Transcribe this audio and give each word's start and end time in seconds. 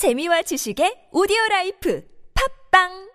재미와 0.00 0.40
지식의 0.48 1.12
오디오 1.12 1.36
라이프. 1.50 2.00
팝빵 2.32 3.09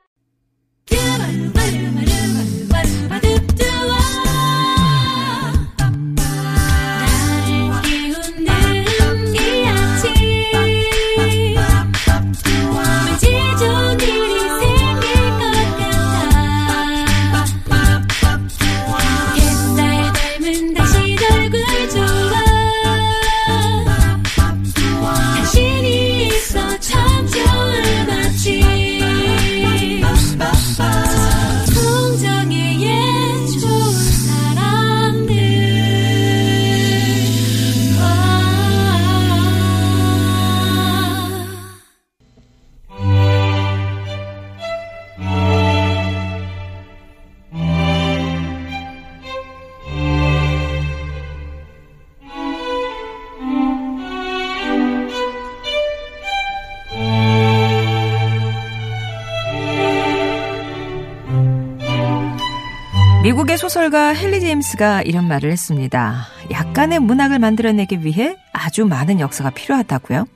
미국의 63.26 63.58
소설가 63.58 64.14
헨리 64.14 64.40
제임스가 64.40 65.02
이런 65.02 65.28
말을 65.28 65.52
했습니다. 65.52 66.28
약간의 66.52 67.00
문학을 67.00 67.40
만들어내기 67.40 68.06
위해 68.06 68.38
아주 68.54 68.86
많은 68.86 69.20
역사가 69.20 69.50
필요하다고요. 69.50 70.28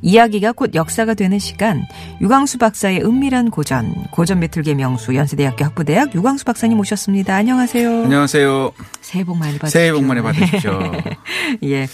이야기가 0.00 0.52
곧 0.52 0.74
역사가 0.74 1.12
되는 1.12 1.38
시간 1.38 1.82
유광수 2.22 2.56
박사의 2.56 3.04
은밀한 3.04 3.50
고전 3.50 3.92
고전 4.10 4.40
비틀기 4.40 4.74
명수 4.74 5.14
연세대학교 5.14 5.66
학부대학 5.66 6.14
유광수 6.14 6.46
박사님 6.46 6.78
모셨습니다. 6.78 7.34
안녕하세요. 7.34 8.04
안녕하세요. 8.04 8.72
새해 9.02 9.22
복 9.22 9.36
많이 9.36 9.58
받으십시오. 9.58 9.78
새해 9.78 9.92
복 9.92 10.04
많이 10.06 10.22
받으십시오. 10.22 10.80
예. 11.64 11.86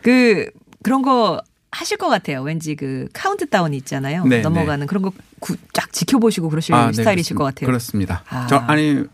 그 0.00 0.48
그런 0.82 1.02
거 1.02 1.42
하실 1.70 1.98
것 1.98 2.08
같아요. 2.08 2.40
왠지 2.40 2.74
그 2.74 3.08
카운트다운 3.12 3.74
있잖아요. 3.74 4.24
네, 4.24 4.40
넘어가는 4.40 4.86
그런 4.86 5.02
거 5.02 5.12
쫙 5.74 5.92
지켜보시고 5.92 6.48
그러실 6.48 6.74
아, 6.74 6.86
네, 6.86 6.92
스타일이실 6.94 7.36
그렇습니다. 7.36 7.38
것 7.38 7.44
같아요. 7.44 7.66
그렇습니다. 7.66 8.22
아. 8.30 8.46
저 8.48 8.56
아니 8.56 9.04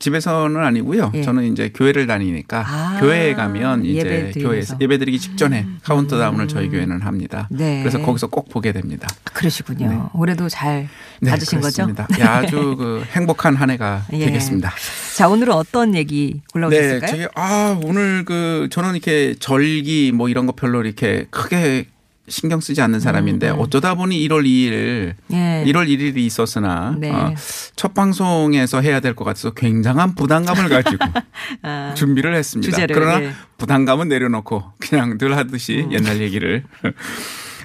집에서는 0.00 0.56
아니고요. 0.56 1.12
예. 1.14 1.22
저는 1.22 1.52
이제 1.52 1.70
교회를 1.72 2.06
다니니까 2.06 2.64
아, 2.66 2.98
교회에 3.00 3.34
가면 3.34 3.84
이제 3.84 3.98
예배. 4.00 4.32
음. 4.36 4.42
교회에서 4.42 4.78
예배 4.80 4.98
드리기 4.98 5.20
직전에 5.20 5.66
카운트다운을 5.84 6.48
저희 6.48 6.68
교회는 6.70 7.02
합니다. 7.02 7.46
네. 7.50 7.80
그래서 7.82 8.00
거기서 8.00 8.28
꼭 8.28 8.48
보게 8.48 8.72
됩니다. 8.72 9.06
그러시군요. 9.24 9.88
네. 9.88 9.98
올해도 10.14 10.48
잘 10.48 10.88
받으신 11.24 11.60
거죠? 11.60 11.86
그렇습니다. 11.86 12.08
예, 12.18 12.22
아주 12.24 12.76
그 12.80 13.04
행복한 13.12 13.54
한 13.54 13.70
해가 13.70 14.06
예. 14.14 14.24
되겠습니다. 14.24 14.72
자, 15.16 15.28
오늘은 15.28 15.52
어떤 15.52 15.94
얘기 15.94 16.32
네, 16.34 16.40
골라오셨을까요? 16.52 17.10
저기 17.10 17.26
아 17.34 17.78
오늘 17.84 18.24
그 18.24 18.68
저는 18.70 18.92
이렇게 18.92 19.34
절기 19.38 20.12
뭐 20.14 20.30
이런 20.30 20.46
거 20.46 20.52
별로 20.52 20.82
이렇게 20.82 21.26
크게 21.30 21.86
신경 22.30 22.60
쓰지 22.60 22.80
않는 22.80 23.00
사람인데 23.00 23.50
어쩌다 23.50 23.94
보니 23.94 24.16
1월 24.28 24.44
2일 24.46 24.72
음, 24.72 25.14
예. 25.32 25.64
1월 25.66 25.88
1일이 25.88 26.16
있었으나 26.18 26.94
네. 26.98 27.10
어, 27.10 27.34
첫 27.76 27.92
방송에서 27.92 28.80
해야 28.80 29.00
될 29.00 29.14
것 29.14 29.24
같아서 29.24 29.50
굉장한 29.50 30.14
부담감을 30.14 30.68
가지고 30.68 31.04
아, 31.62 31.92
준비를 31.94 32.34
했습니다. 32.34 32.70
주제를, 32.70 32.94
그러나 32.94 33.22
예. 33.22 33.32
부담감은 33.58 34.08
내려놓고 34.08 34.62
그냥 34.78 35.18
늘 35.18 35.36
하듯이 35.36 35.82
음. 35.86 35.92
옛날 35.92 36.20
얘기를 36.20 36.64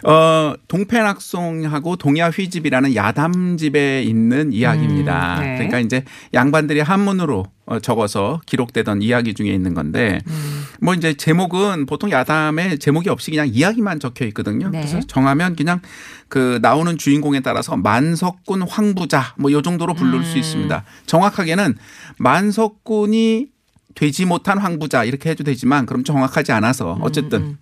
어, 0.08 0.54
동패낙송하고 0.68 1.96
동야 1.96 2.30
휘집이라는 2.30 2.94
야담집에 2.94 4.04
있는 4.04 4.54
이야기입니다. 4.54 5.40
음, 5.40 5.42
네. 5.42 5.54
그러니까 5.56 5.80
이제 5.80 6.04
양반들이 6.34 6.82
한문으로 6.82 7.48
어, 7.66 7.80
적어서 7.80 8.40
기록되던 8.46 9.02
이야기 9.02 9.34
중에 9.34 9.50
있는 9.50 9.74
건데 9.74 10.22
음. 10.28 10.64
뭐 10.80 10.94
이제 10.94 11.16
제목은 11.16 11.88
보통 11.88 12.12
야담에 12.12 12.78
제목이 12.78 13.10
없이 13.10 13.32
그냥 13.32 13.48
이야기만 13.52 14.00
적혀 14.00 14.26
있거든요. 14.28 14.70
네. 14.70 14.82
그래서 14.82 15.00
정하면 15.08 15.56
그냥 15.56 15.82
그 16.28 16.60
나오는 16.62 16.96
주인공에 17.00 17.40
따라서 17.40 17.76
만석군 17.76 18.62
황부자 18.62 19.34
뭐 19.38 19.52
요 19.52 19.64
정도로 19.64 19.96
부를 19.96 20.20
음. 20.20 20.24
수 20.24 20.38
있습니다. 20.38 20.84
정확하게는 21.08 21.76
만석군이 22.18 23.48
되지 23.96 24.26
못한 24.26 24.58
황부자 24.58 25.06
이렇게 25.06 25.30
해도 25.30 25.44
되지만 25.44 25.86
그럼 25.86 26.04
정확하지 26.04 26.52
않아서 26.52 26.98
어쨌든 27.02 27.58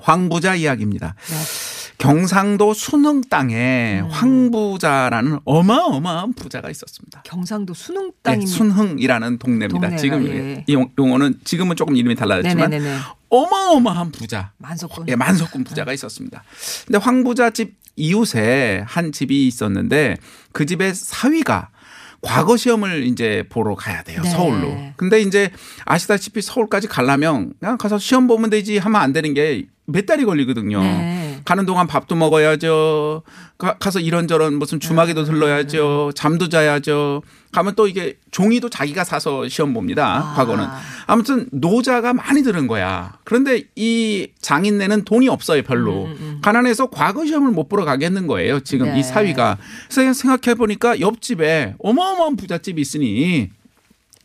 황부자 0.00 0.54
이야기입니다. 0.54 1.14
경상도 1.98 2.74
순흥 2.74 3.22
땅에 3.22 4.02
황부자라는 4.10 5.38
어마어마한 5.44 6.34
부자가 6.34 6.68
있었습니다. 6.70 7.22
경상도 7.24 7.72
수능 7.74 8.08
네, 8.10 8.16
땅입니다. 8.22 8.52
순흥이라는 8.52 9.38
동네입니다. 9.38 9.80
동네가, 9.80 9.96
지금 9.96 10.26
예. 10.28 10.64
이 10.66 10.74
용- 10.74 10.90
용어는 10.98 11.40
지금은 11.44 11.74
조금 11.76 11.96
이름이 11.96 12.14
달라졌지만 12.14 12.70
네네네네. 12.70 12.98
어마어마한 13.30 14.12
부자, 14.12 14.52
만석군. 14.58 15.08
예, 15.08 15.16
만석군 15.16 15.64
부자가 15.64 15.92
있었습니다. 15.94 16.44
근데 16.86 16.98
황부자 16.98 17.50
집 17.50 17.74
이웃에 17.96 18.84
한 18.86 19.10
집이 19.10 19.46
있었는데 19.46 20.18
그 20.52 20.66
집의 20.66 20.94
사위가 20.94 21.70
과거 22.26 22.56
시험을 22.56 23.04
이제 23.04 23.44
보러 23.48 23.74
가야 23.74 24.02
돼요. 24.02 24.20
네. 24.22 24.28
서울로. 24.30 24.76
근데 24.96 25.20
이제 25.20 25.50
아시다시피 25.84 26.42
서울까지 26.42 26.88
가려면 26.88 27.52
그냥 27.60 27.78
가서 27.78 27.98
시험 27.98 28.26
보면 28.26 28.50
되지 28.50 28.78
하면 28.78 29.00
안 29.00 29.12
되는 29.12 29.32
게 29.34 29.66
몇 29.86 30.04
달이 30.06 30.24
걸리거든요. 30.24 30.82
네. 30.82 31.15
가는 31.46 31.64
동안 31.64 31.86
밥도 31.86 32.16
먹어야죠. 32.16 33.22
가, 33.56 33.76
서 33.90 34.00
이런저런 34.00 34.58
무슨 34.58 34.80
주막에도 34.80 35.24
네. 35.24 35.30
들러야죠. 35.30 36.10
잠도 36.14 36.48
자야죠. 36.48 37.22
가면 37.52 37.74
또 37.76 37.86
이게 37.86 38.18
종이도 38.32 38.68
자기가 38.68 39.04
사서 39.04 39.48
시험 39.48 39.72
봅니다. 39.72 40.32
아. 40.32 40.34
과거는. 40.34 40.66
아무튼 41.06 41.48
노자가 41.52 42.12
많이 42.12 42.42
들은 42.42 42.66
거야. 42.66 43.16
그런데 43.24 43.62
이 43.76 44.28
장인네는 44.40 45.04
돈이 45.04 45.28
없어요, 45.28 45.62
별로. 45.62 46.08
가난해서 46.42 46.90
과거 46.90 47.24
시험을 47.24 47.52
못 47.52 47.68
보러 47.68 47.84
가겠는 47.84 48.26
거예요. 48.26 48.60
지금 48.60 48.88
음, 48.88 48.92
네. 48.92 49.00
이 49.00 49.02
사위가. 49.02 49.56
그래서 49.88 50.12
생각해 50.12 50.56
보니까 50.56 51.00
옆집에 51.00 51.76
어마어마한 51.78 52.36
부잣집이 52.36 52.80
있으니 52.82 53.50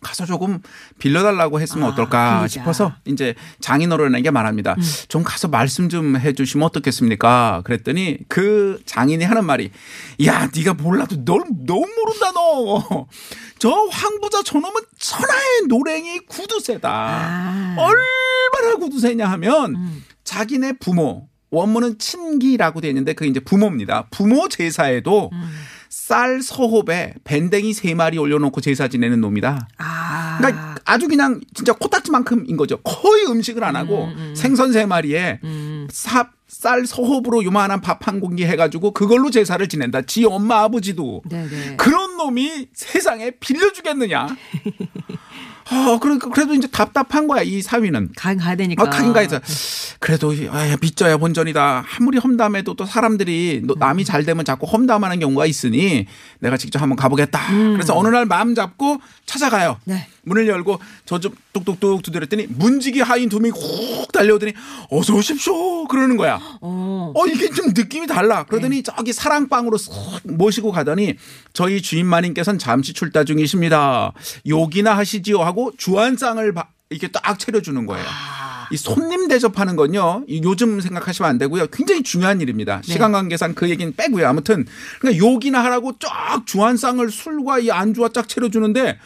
가서 0.01 0.25
조금 0.25 0.59
빌려달라고 0.99 1.61
했으면 1.61 1.85
아, 1.85 1.91
어떨까 1.91 2.39
빌리자. 2.39 2.47
싶어서 2.59 2.93
이제 3.05 3.35
장인어른에게 3.59 4.31
말합니다. 4.31 4.75
음. 4.77 4.81
좀 5.07 5.23
가서 5.23 5.47
말씀 5.47 5.89
좀 5.89 6.17
해주시면 6.17 6.65
어떻겠습니까? 6.65 7.61
그랬더니 7.63 8.17
그 8.27 8.81
장인이 8.85 9.23
하는 9.23 9.45
말이 9.45 9.71
야 10.25 10.49
네가 10.55 10.73
몰라도 10.73 11.23
널 11.23 11.43
너무 11.65 11.85
모른다 11.87 12.31
너. 12.33 13.07
저 13.59 13.69
황부자 13.91 14.41
저놈은 14.43 14.81
천하의 14.97 15.61
노랭이 15.67 16.19
구두쇠다. 16.27 16.89
아. 16.91 17.75
얼마나 17.77 18.77
구두쇠냐 18.77 19.27
하면 19.31 19.75
음. 19.75 20.03
자기네 20.23 20.73
부모 20.79 21.27
원문은 21.51 21.99
친기라고 21.99 22.81
되어 22.81 22.89
있는데 22.89 23.13
그게 23.13 23.29
이제 23.29 23.39
부모입니다. 23.39 24.07
부모 24.09 24.47
제사에도 24.47 25.29
음. 25.33 25.51
쌀 25.89 26.41
서홉에 26.41 27.15
밴댕이 27.25 27.73
세 27.73 27.93
마리 27.93 28.17
올려놓고 28.17 28.61
제사 28.61 28.87
지내는 28.87 29.19
놈이다. 29.19 29.67
아. 30.43 30.51
그러니까 30.51 30.75
아주 30.85 31.07
그냥 31.07 31.39
진짜 31.53 31.73
코딱지만큼인 31.73 32.57
거죠. 32.57 32.77
거의 32.81 33.25
음식을 33.27 33.63
안 33.63 33.75
하고 33.75 34.09
생선 34.35 34.71
세 34.73 34.85
마리에 34.85 35.39
음. 35.43 35.87
삽, 35.91 36.31
쌀 36.47 36.85
서홉으로 36.85 37.43
요만한 37.43 37.79
밥 37.81 38.01
한 38.07 38.19
공기 38.19 38.45
해가지고 38.45 38.91
그걸로 38.91 39.29
제사를 39.31 39.65
지낸다. 39.67 40.01
지 40.03 40.25
엄마 40.25 40.61
아버지도. 40.63 41.21
네네. 41.29 41.75
그런 41.77 42.17
놈이 42.17 42.67
세상에 42.73 43.31
빌려주겠느냐. 43.39 44.27
아, 45.73 45.99
그러니까 46.01 46.27
그래도 46.29 46.53
이제 46.53 46.67
답답한 46.67 47.27
거야, 47.27 47.41
이 47.43 47.61
사위는. 47.61 48.09
가, 48.17 48.35
가야 48.35 48.55
되니까. 48.55 48.83
아, 48.83 48.89
가긴 48.89 49.13
가야죠. 49.13 49.39
그래도 49.99 50.33
아, 50.49 50.75
빚져야 50.81 51.15
본전이다. 51.17 51.85
아무리 51.97 52.17
험담해도 52.17 52.73
또 52.73 52.85
사람들이 52.85 53.61
너- 53.65 53.75
남이 53.77 54.03
잘 54.03 54.25
되면 54.25 54.43
자꾸 54.43 54.65
험담하는 54.65 55.19
경우가 55.19 55.45
있으니 55.45 56.07
내가 56.39 56.57
직접 56.57 56.81
한번 56.81 56.97
가보겠다. 56.97 57.39
그래서 57.73 57.95
어느 57.97 58.09
날 58.09 58.25
마음 58.25 58.53
잡고 58.53 58.99
찾아가요. 59.25 59.77
네. 59.85 60.07
문을 60.23 60.47
열고 60.47 60.79
저 61.05 61.19
좀 61.19 61.33
뚝뚝뚝 61.53 62.01
두드렸더니 62.03 62.47
문지기 62.49 63.01
하인 63.01 63.27
두 63.29 63.39
명이 63.39 63.51
훅 63.51 64.11
달려오더니 64.11 64.53
어서 64.89 65.13
오십시오 65.13 65.85
그러는 65.87 66.15
거야. 66.17 66.39
어. 66.61 67.11
어 67.15 67.27
이게 67.27 67.49
좀 67.49 67.67
느낌이 67.75 68.07
달라. 68.07 68.43
그러더니 68.45 68.83
저기 68.83 69.11
사랑방으로 69.13 69.77
쓱 69.77 70.31
모시고 70.33 70.71
가더니 70.71 71.15
저희 71.53 71.81
주인 71.81 72.05
마님께서는 72.07 72.57
잠시 72.59 72.93
출타 72.93 73.23
중이십니다. 73.25 74.13
욕이나 74.47 74.95
하시지요 74.97 75.39
하고 75.39 75.71
주안상을 75.77 76.53
바- 76.53 76.69
이렇게 76.89 77.07
딱 77.09 77.37
차려주는 77.39 77.85
거예요. 77.85 78.05
이 78.71 78.77
손님 78.77 79.27
대접하는 79.27 79.75
건요. 79.75 80.23
이 80.27 80.41
요즘 80.43 80.79
생각하시면 80.79 81.29
안 81.29 81.37
되고요. 81.37 81.67
굉장히 81.67 82.03
중요한 82.03 82.39
일입니다. 82.39 82.81
네. 82.85 82.93
시간 82.93 83.11
관계상 83.11 83.53
그 83.53 83.69
얘기는 83.69 83.93
빼고요. 83.95 84.25
아무튼 84.27 84.65
그러니까 84.99 85.25
욕이나 85.25 85.61
하라고 85.65 85.93
쫙 85.99 86.43
주한상을 86.45 87.09
술과 87.11 87.59
이 87.59 87.69
안주와 87.71 88.09
쫙 88.13 88.27
차려주는데 88.29 88.97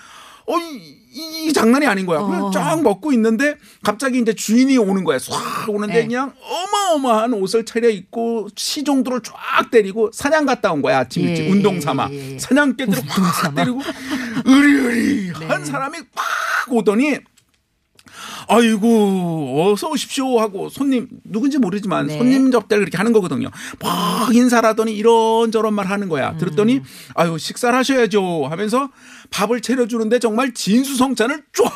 어, 0.47 0.57
이, 0.59 0.97
이, 1.15 1.47
이 1.47 1.53
장난이 1.53 1.85
아닌 1.87 2.05
거야. 2.05 2.21
그냥 2.21 2.45
어. 2.45 2.51
쫙 2.51 2.81
먹고 2.83 3.13
있는데 3.13 3.55
갑자기 3.83 4.19
이제 4.19 4.33
주인이 4.33 4.77
오는 4.77 5.03
거야. 5.05 5.17
싹 5.17 5.33
오는데 5.69 5.93
네. 5.93 6.07
그냥 6.07 6.33
어마어마한 6.41 7.33
옷을 7.33 7.63
차려 7.65 7.89
입고 7.89 8.49
시종도를 8.55 9.21
쫙 9.23 9.71
때리고 9.71 10.11
사냥 10.13 10.45
갔다 10.45 10.73
온 10.73 10.81
거야. 10.81 10.99
아침 10.99 11.23
일찍 11.23 11.45
예, 11.45 11.49
운동 11.51 11.79
삼아. 11.79 12.09
예, 12.11 12.33
예. 12.33 12.39
사냥개들을 12.39 13.01
확. 13.07 13.55
때리고 13.55 13.79
으리으리한 14.45 15.59
네. 15.59 15.65
사람이 15.65 15.97
팍 16.13 16.25
오더니 16.73 17.19
아이고 18.47 19.71
어서 19.71 19.89
오십시오 19.89 20.39
하고 20.39 20.69
손님 20.69 21.07
누군지 21.23 21.57
모르지만 21.57 22.07
네. 22.07 22.17
손님 22.17 22.51
접대를 22.51 22.83
그렇게 22.85 22.97
하는 22.97 23.13
거거든요. 23.13 23.49
막 23.81 24.33
인사를 24.33 24.67
하더니 24.67 24.95
이런저런 24.95 25.73
말 25.73 25.87
하는 25.87 26.09
거야. 26.09 26.35
들었더니 26.37 26.81
아유 27.13 27.37
식사를 27.37 27.77
하셔야죠 27.77 28.47
하면서 28.49 28.89
밥을 29.31 29.61
차려주는데 29.61 30.19
정말 30.19 30.53
진수성찬을 30.53 31.43
쫙 31.53 31.71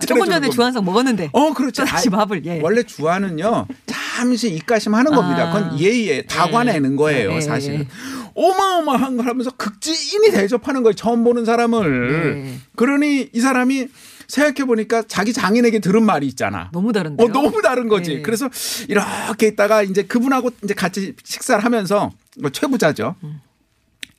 조금 0.00 0.20
차려주는 0.20 0.42
전에. 0.42 0.50
주한상 0.50 0.84
먹었는데. 0.84 1.30
어, 1.32 1.54
그렇죠. 1.54 1.84
다시 1.86 2.08
아, 2.08 2.16
밥을, 2.18 2.44
예. 2.44 2.60
원래 2.62 2.82
주안은요, 2.82 3.66
잠시 3.86 4.50
입가심 4.54 4.94
하는 4.94 5.14
겁니다. 5.14 5.46
그건 5.50 5.70
아. 5.70 5.78
예의에 5.78 6.22
다관내는 6.26 6.96
거예요, 6.96 7.32
예, 7.32 7.40
사실은. 7.40 7.80
예. 7.80 7.88
어마어마한 8.34 9.16
걸 9.16 9.26
하면서 9.26 9.50
극지인이 9.52 10.32
대접하는 10.32 10.82
거예요, 10.82 10.92
처음 10.94 11.24
보는 11.24 11.46
사람을. 11.46 12.12
네. 12.44 12.58
그러니 12.76 13.30
이 13.32 13.40
사람이 13.40 13.88
생각해 14.28 14.66
보니까 14.66 15.02
자기 15.06 15.32
장인에게 15.32 15.78
들은 15.78 16.04
말이 16.04 16.26
있잖아. 16.26 16.70
너무 16.72 16.92
다른데요. 16.92 17.26
어, 17.26 17.30
너무 17.30 17.62
다른 17.62 17.88
거지. 17.88 18.16
네. 18.16 18.22
그래서 18.22 18.48
이렇게 18.88 19.48
있다가 19.48 19.82
이제 19.82 20.02
그분하고 20.02 20.50
이제 20.64 20.74
같이 20.74 21.14
식사를 21.22 21.64
하면서 21.64 22.12
뭐 22.40 22.50
최부자죠. 22.50 23.16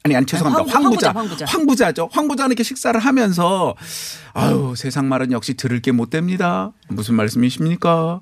아니, 0.08 0.16
아니, 0.16 0.26
죄송합니다. 0.26 0.74
황- 0.74 0.84
황부자. 0.86 1.08
황부자, 1.08 1.20
황부자. 1.20 1.46
황부자 1.48 1.92
죠. 1.92 2.10
황부자는 2.14 2.52
이렇게 2.52 2.64
식사를 2.64 2.98
하면서 3.00 3.76
아유, 4.34 4.74
세상 4.78 5.10
말은 5.10 5.32
역시 5.32 5.56
들을 5.56 5.82
게 5.82 5.92
못 5.92 6.10
됩니다. 6.12 6.72
무슨 6.90 7.16
말씀이십니까? 7.16 8.22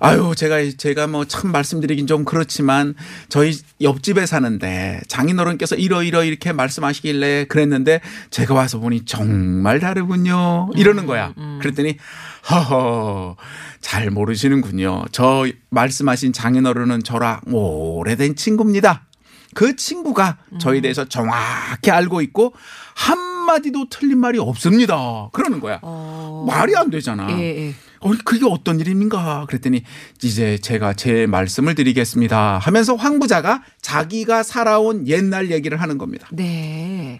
아유, 0.00 0.34
제가, 0.36 0.56
제가 0.76 1.06
뭐 1.08 1.24
참 1.24 1.50
말씀드리긴 1.52 2.06
좀 2.06 2.24
그렇지만 2.24 2.94
저희 3.28 3.52
옆집에 3.80 4.26
사는데 4.26 5.00
장인어른께서 5.08 5.74
이러이러 5.76 6.22
이렇게 6.24 6.52
말씀하시길래 6.52 7.46
그랬는데 7.46 8.00
제가 8.30 8.54
와서 8.54 8.78
보니 8.78 9.04
정말 9.06 9.80
다르군요. 9.80 10.68
이러는 10.76 11.06
거야. 11.06 11.34
그랬더니 11.60 11.96
허허, 12.50 13.36
잘 13.80 14.10
모르시는군요. 14.10 15.06
저 15.12 15.46
말씀하신 15.70 16.32
장인어른은 16.32 17.02
저랑 17.02 17.40
오래된 17.46 18.36
친구입니다. 18.36 19.06
그 19.54 19.76
친구가 19.76 20.38
저에 20.58 20.80
대해서 20.80 21.04
정확히 21.06 21.90
알고 21.90 22.20
있고 22.22 22.52
한마디도 22.94 23.88
틀린 23.88 24.18
말이 24.18 24.38
없습니다. 24.38 25.28
그러는 25.32 25.60
거야. 25.60 25.78
어. 25.82 26.44
말이 26.46 26.76
안 26.76 26.90
되잖아. 26.90 27.28
예, 27.38 27.68
예. 27.68 27.74
어, 28.00 28.12
그게 28.24 28.46
어떤 28.48 28.80
일입니까? 28.80 29.46
그랬더니 29.48 29.82
이제 30.22 30.58
제가 30.58 30.92
제 30.94 31.26
말씀을 31.26 31.74
드리겠습니다. 31.74 32.58
하면서 32.58 32.94
황 32.94 33.18
부자가 33.18 33.62
자기가 33.82 34.42
살아온 34.42 35.06
옛날 35.08 35.50
얘기를 35.50 35.80
하는 35.80 35.98
겁니다. 35.98 36.28
네. 36.32 37.18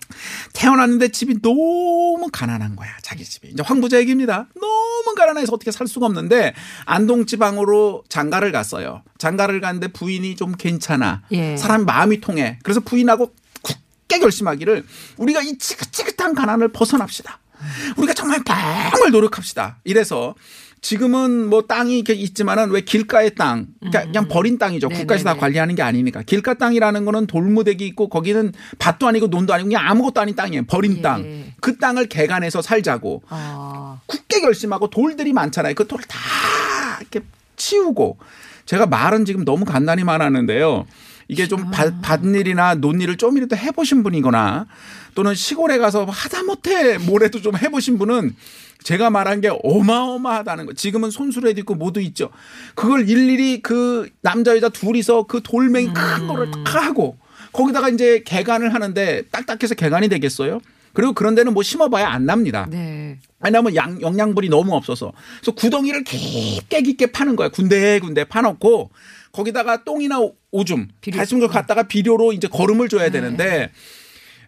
태어났는데 0.53 1.09
집이 1.09 1.43
너무 1.43 2.29
가난한 2.33 2.77
거야. 2.77 2.91
자기 3.03 3.25
집이. 3.25 3.49
이제 3.49 3.63
황 3.65 3.81
부자 3.81 3.99
얘기입니다. 3.99 4.47
너무 4.55 5.15
가난해서 5.17 5.53
어떻게 5.53 5.71
살 5.71 5.87
수가 5.87 6.07
없는데 6.07 6.55
안동 6.85 7.27
지방으로 7.27 8.05
장가를 8.09 8.53
갔어요. 8.53 9.03
장가를 9.19 9.61
갔는데 9.61 9.89
부인이 9.89 10.37
좀 10.37 10.53
괜찮아. 10.53 11.23
예. 11.33 11.57
사람 11.57 11.85
마음이 11.85 12.21
통해. 12.21 12.59
그래서 12.63 12.81
부인하고 12.81 13.33
굳게 13.63 14.21
결심하기를 14.21 14.85
우리가 15.17 15.43
이 15.43 15.59
지긋지긋한 15.59 16.35
가난을 16.35 16.69
벗어납시다. 16.69 17.41
우리가 17.97 18.15
정말 18.15 18.43
정말 18.45 19.11
노력합시다. 19.11 19.79
이래서 19.85 20.35
지금은 20.81 21.49
뭐 21.49 21.63
땅이 21.63 21.97
이렇게 21.97 22.13
있지만은 22.15 22.71
왜 22.71 22.81
길가의 22.81 23.35
땅, 23.35 23.67
그러니까 23.81 24.05
그냥 24.05 24.29
버린 24.29 24.59
땅이죠. 24.59 24.87
음. 24.87 24.89
네네네. 24.89 25.03
국가에서 25.03 25.25
다 25.25 25.35
관리하는 25.35 25.75
게 25.75 25.83
아니니까. 25.83 26.23
길가 26.23 26.55
땅이라는 26.55 27.05
거는 27.05 27.27
돌무대기 27.27 27.87
있고 27.89 28.09
거기는 28.09 28.53
밭도 28.79 29.07
아니고 29.09 29.27
논도 29.27 29.53
아니고 29.53 29.69
그냥 29.69 29.87
아무것도 29.87 30.21
아닌 30.21 30.35
땅이에요. 30.35 30.65
버린 30.67 30.99
예. 30.99 31.03
땅. 31.03 31.45
그 31.61 31.79
땅을 31.79 32.07
개간해서 32.07 32.63
살자고 32.63 33.23
아. 33.29 34.01
굳게 34.07 34.41
결심하고 34.41 34.91
돌들이 34.91 35.33
많잖아요. 35.33 35.75
그 35.75 35.87
돌을 35.87 36.05
다 36.07 36.19
이렇게 37.01 37.21
치우고 37.57 38.19
제가 38.67 38.87
말은 38.87 39.25
지금 39.25 39.45
너무 39.45 39.65
간단히 39.65 40.05
말하는데요. 40.05 40.87
이게 41.29 41.47
좀 41.47 41.71
밭, 41.71 42.01
밭일이나 42.03 42.75
논일을 42.77 43.17
좀이라도 43.17 43.57
해보신 43.57 44.03
분이거나 44.03 44.67
또는 45.15 45.35
시골에 45.35 45.79
가서 45.79 46.05
하다못해 46.07 46.99
뭐래도 46.99 47.41
좀 47.41 47.57
해보신 47.57 47.99
분은 47.99 48.35
제가 48.83 49.11
말한 49.11 49.41
게 49.41 49.51
어마어마하다는 49.63 50.67
거. 50.67 50.73
지금은 50.73 51.11
손수레도 51.11 51.61
있고 51.61 51.75
모두 51.75 52.01
있죠. 52.01 52.31
그걸 52.75 53.09
일일이 53.09 53.61
그 53.61 54.09
남자 54.23 54.57
여자 54.57 54.69
둘이서 54.69 55.25
그 55.25 55.43
돌멩이 55.43 55.93
큰 55.93 56.27
거를 56.27 56.51
다 56.65 56.81
하고 56.81 57.19
거기다가 57.53 57.89
이제 57.89 58.23
개간을 58.25 58.73
하는데 58.73 59.23
딱딱해서 59.31 59.75
개간이 59.75 60.09
되겠어요? 60.09 60.61
그리고 60.95 61.13
그런 61.13 61.35
데는 61.35 61.55
뭐 61.55 61.63
심어봐야 61.63 62.09
안 62.09 62.25
납니다. 62.25 62.67
네. 62.71 63.19
왜냐하면 63.41 63.75
양, 63.75 64.01
영양분이 64.01 64.49
너무 64.49 64.75
없어서. 64.75 65.13
그래서 65.41 65.53
구덩이를 65.53 66.05
깊게 66.05 66.83
깊게 66.83 67.07
파는 67.13 67.37
거야. 67.37 67.49
군데군데 67.51 68.25
파놓고 68.25 68.91
거기다가 69.33 69.85
똥이나 69.85 70.21
오- 70.21 70.35
오줌. 70.51 70.89
다시은 71.19 71.41
걸 71.41 71.49
갖다가 71.49 71.85
비료로 71.85 72.33
이제 72.33 72.49
거름을 72.49 72.89
줘야 72.89 73.11
되는데 73.11 73.71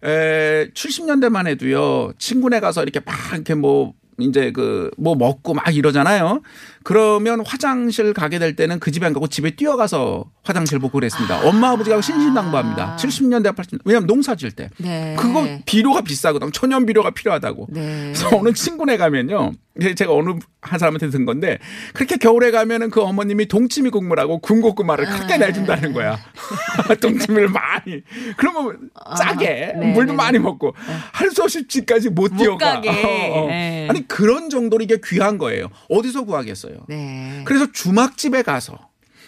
에, 0.03 0.69
70년대만 0.75 1.47
해도요. 1.47 2.13
친구네 2.19 2.61
가서 2.61 2.83
이렇게 2.83 3.01
막 3.01 3.15
이렇게 3.35 3.55
뭐 3.55 3.95
이제 4.19 4.51
그 4.53 4.91
뭐 4.99 5.15
먹고 5.15 5.55
막 5.55 5.75
이러잖아요. 5.75 6.43
그러면 6.83 7.45
화장실 7.45 8.15
가게 8.15 8.39
될 8.39 8.57
때는 8.57 8.81
그 8.81 8.91
집에 8.91 9.05
안 9.07 9.13
가고 9.13 9.27
집에 9.27 9.51
뛰어가서 9.51 10.25
화장실 10.43 10.79
보고 10.79 10.95
그랬습니다. 10.99 11.41
엄마 11.47 11.71
아버지가 11.71 12.01
신신당부합니다. 12.01 12.97
70년대 12.99 13.55
80년대 13.55 13.81
왜냐하면 13.85 14.07
농사 14.07 14.35
지을 14.35 14.53
때 14.53 14.71
네. 14.79 15.15
그거 15.19 15.47
비료가 15.67 16.01
비싸거든. 16.01 16.53
천연 16.53 16.87
비료가 16.87 17.11
필요하다고. 17.11 17.67
네. 17.71 18.13
그래서 18.15 18.37
어느 18.37 18.53
친구네 18.53 18.97
가면요. 18.97 19.53
제가 19.97 20.13
어느 20.13 20.33
한 20.63 20.79
사람한테 20.79 21.09
든 21.11 21.25
건데 21.25 21.59
그렇게 21.95 22.17
겨울에 22.17 22.51
가면은 22.51 22.91
그 22.91 23.01
어머님이 23.03 23.47
동치미 23.47 23.91
국물하고 23.91 24.39
군고구마를 24.41 25.07
크게 25.07 25.35
아. 25.35 25.39
내준다는 25.39 25.93
거야. 25.93 26.19
동치미를 27.01 27.49
많이. 27.49 28.03
그러면 28.37 28.91
짜게 29.17 29.75
네, 29.79 29.93
물도 29.93 30.13
네, 30.13 30.17
많이 30.17 30.39
먹고 30.39 30.75
할 31.13 31.31
수 31.31 31.43
없이 31.45 31.67
집까지 31.69 32.09
못 32.11 32.21
못 32.31 32.37
뛰어가. 32.37 32.75
어, 32.75 32.79
어. 32.81 33.47
네. 33.49 33.87
아니 33.89 34.07
그런 34.07 34.51
정도로 34.51 34.83
이게 34.85 34.99
귀한 35.05 35.39
거예요. 35.39 35.69
어디서 35.89 36.25
구하겠어요. 36.25 36.70
네. 36.89 37.43
그래서 37.45 37.71
주막집에 37.73 38.43
가서 38.43 38.79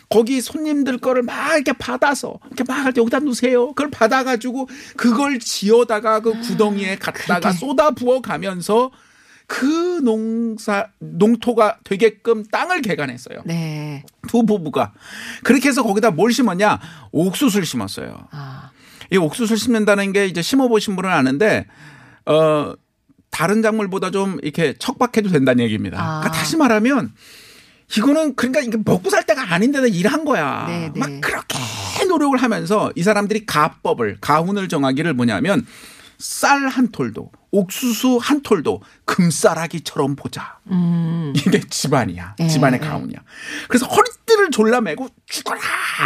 거기 0.08 0.40
손님들 0.42 0.98
거를 0.98 1.22
막 1.22 1.54
이렇게 1.54 1.72
받아서 1.72 2.38
이렇게 2.46 2.64
막 2.68 2.96
여기다 2.96 3.20
놓으세요. 3.20 3.68
그걸 3.68 3.90
받아가지고 3.90 4.68
그걸 4.96 5.38
지어다가 5.38 6.20
그 6.20 6.38
구덩이에 6.40 6.96
갖다가. 6.96 7.52
쏟아 7.52 7.92
부어 7.92 8.20
가면서 8.20 8.90
그 9.46 10.00
농사 10.02 10.88
농토가 10.98 11.78
되게끔 11.84 12.44
땅을 12.44 12.82
개간했어요. 12.82 13.42
네. 13.44 14.04
두 14.28 14.44
부부가 14.44 14.92
그렇게 15.44 15.68
해서 15.68 15.82
거기다 15.82 16.10
뭘 16.10 16.32
심었냐 16.32 16.78
옥수수를 17.12 17.64
심었어요. 17.64 18.28
아. 18.30 18.70
이 19.10 19.16
옥수수를 19.16 19.58
심는다는 19.58 20.12
게 20.12 20.26
이제 20.26 20.42
심어보신 20.42 20.96
분은 20.96 21.10
아는데 21.10 21.66
어 22.26 22.74
다른 23.32 23.62
작물보다 23.62 24.12
좀 24.12 24.38
이렇게 24.42 24.74
척박해도 24.78 25.30
된다는 25.30 25.64
얘기입니다. 25.64 25.98
아. 25.98 26.20
그러니까 26.20 26.38
다시 26.38 26.56
말하면 26.56 27.12
이거는 27.96 28.36
그러니까 28.36 28.60
이게 28.60 28.76
먹고 28.76 29.10
살 29.10 29.26
때가 29.26 29.52
아닌데도 29.52 29.88
일한 29.88 30.24
거야. 30.24 30.66
네, 30.68 30.90
네. 30.94 31.00
막 31.00 31.10
그렇게 31.20 31.58
노력을 32.06 32.40
하면서 32.40 32.92
이 32.94 33.02
사람들이 33.02 33.46
가법을 33.46 34.18
가훈을 34.20 34.68
정하기를 34.68 35.14
뭐냐면 35.14 35.66
쌀 36.18 36.68
한 36.68 36.88
톨도 36.92 37.32
옥수수 37.50 38.18
한 38.22 38.42
톨도 38.42 38.82
금싸라기처럼 39.06 40.14
보자. 40.14 40.58
음. 40.70 41.32
이게 41.34 41.60
집안이야. 41.60 42.36
예, 42.38 42.46
집안의 42.46 42.80
예. 42.82 42.86
가훈이야. 42.86 43.18
그래서 43.68 43.86
허리띠를 43.86 44.50
졸라매고 44.50 45.08
죽어라 45.26 45.60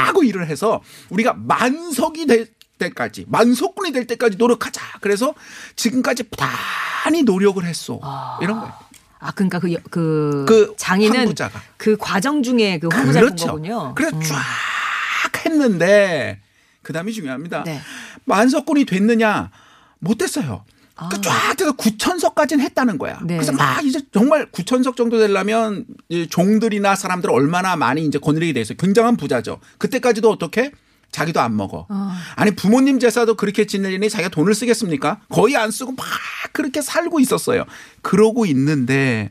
하고 0.06 0.22
일을 0.24 0.46
해서 0.46 0.80
우리가 1.10 1.34
만석이 1.34 2.26
될 2.26 2.48
때까지 2.78 3.24
만석군이 3.28 3.92
될 3.92 4.06
때까지 4.06 4.36
노력하자. 4.36 4.80
그래서 5.00 5.34
지금까지 5.76 6.24
부단히 6.24 7.22
노력을 7.22 7.64
했어. 7.64 8.00
이런 8.40 8.60
거예요. 8.60 8.74
아, 9.18 9.32
그러니까 9.32 9.58
그, 9.58 9.72
여- 9.72 9.78
그, 9.90 10.44
그 10.46 10.74
장인은 10.76 11.18
황부자가. 11.20 11.60
그 11.76 11.96
과정 11.96 12.42
중에 12.42 12.78
그 12.78 12.88
황부자를 12.92 13.28
본 13.28 13.36
그렇죠. 13.36 13.46
거군요. 13.46 13.94
그래서 13.94 14.16
음. 14.16 14.22
쫙 14.22 15.46
했는데 15.46 16.40
그다음이 16.82 17.12
중요합니다. 17.12 17.64
네. 17.64 17.80
만석군이 18.24 18.84
됐느냐 18.84 19.50
못 19.98 20.18
됐어요. 20.18 20.64
그쫙 21.10 21.54
돼서 21.56 21.72
9천석까지는 21.72 22.60
했다는 22.60 22.96
거야. 22.96 23.18
네. 23.22 23.34
그래서 23.36 23.52
막 23.52 23.84
이제 23.84 24.00
정말 24.12 24.50
9천석 24.50 24.96
정도 24.96 25.18
되려면 25.18 25.84
이 26.08 26.26
종들이나 26.26 26.94
사람들 26.96 27.30
얼마나 27.30 27.76
많이 27.76 28.04
이제 28.06 28.18
거느리게 28.18 28.54
돼 28.54 28.60
있어요. 28.62 28.78
굉장한 28.78 29.16
부자죠. 29.18 29.60
그때까지도 29.78 30.30
어떻게? 30.30 30.72
자기도 31.16 31.40
안 31.40 31.56
먹어. 31.56 31.86
아니 32.34 32.50
부모님 32.54 32.98
제사도 32.98 33.36
그렇게 33.36 33.64
지내려니 33.64 34.10
자기가 34.10 34.28
돈을 34.28 34.54
쓰겠습니까? 34.54 35.20
거의 35.30 35.56
안 35.56 35.70
쓰고 35.70 35.92
막 35.92 36.04
그렇게 36.52 36.82
살고 36.82 37.20
있었어요. 37.20 37.64
그러고 38.02 38.44
있는데 38.44 39.30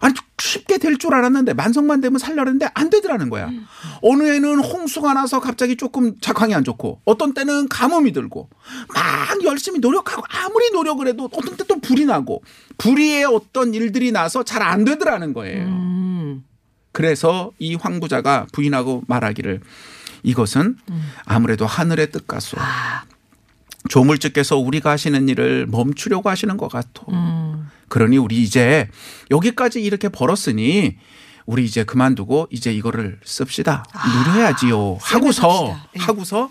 아니 0.00 0.14
쉽게 0.38 0.76
될 0.78 0.98
줄 0.98 1.14
알았는데 1.14 1.54
만성만 1.54 2.00
되면 2.02 2.18
살려는데 2.18 2.68
안 2.74 2.90
되더라는 2.90 3.30
거야. 3.30 3.48
어느 4.02 4.24
해는 4.24 4.58
홍수가 4.58 5.14
나서 5.14 5.40
갑자기 5.40 5.76
조금 5.76 6.18
작황이 6.20 6.54
안 6.54 6.62
좋고 6.62 7.00
어떤 7.06 7.32
때는 7.32 7.68
가뭄이 7.68 8.12
들고 8.12 8.50
막 8.92 9.44
열심히 9.44 9.78
노력하고 9.80 10.22
아무리 10.28 10.70
노력을 10.72 11.06
해도 11.08 11.30
어떤 11.32 11.56
때 11.56 11.62
또 11.68 11.80
불이 11.80 12.04
나고 12.04 12.42
불의의 12.76 13.24
어떤 13.24 13.72
일들이 13.72 14.12
나서 14.12 14.42
잘 14.42 14.60
안 14.62 14.84
되더라는 14.84 15.32
거예요. 15.32 15.64
음. 15.68 16.44
그래서 16.90 17.52
이 17.58 17.74
황부자가 17.76 18.48
부인하고 18.52 19.04
말하기를 19.06 19.60
이것은 20.22 20.76
아무래도 21.24 21.66
하늘의 21.66 22.10
뜻같소. 22.10 22.56
조물주께서 23.88 24.56
우리가 24.56 24.90
하시는 24.90 25.28
일을 25.28 25.66
멈추려고 25.66 26.30
하시는 26.30 26.56
것 26.56 26.68
같아. 26.68 27.02
그러니 27.88 28.16
우리 28.18 28.42
이제 28.42 28.88
여기까지 29.30 29.82
이렇게 29.82 30.08
벌었으니 30.08 30.96
우리 31.44 31.64
이제 31.64 31.84
그만두고 31.84 32.48
이제 32.50 32.72
이거를 32.72 33.18
씁시다. 33.24 33.84
누려야지요. 34.26 34.98
하고서 35.00 35.66
씁시다. 35.66 35.88
네. 35.94 36.00
하고서 36.04 36.50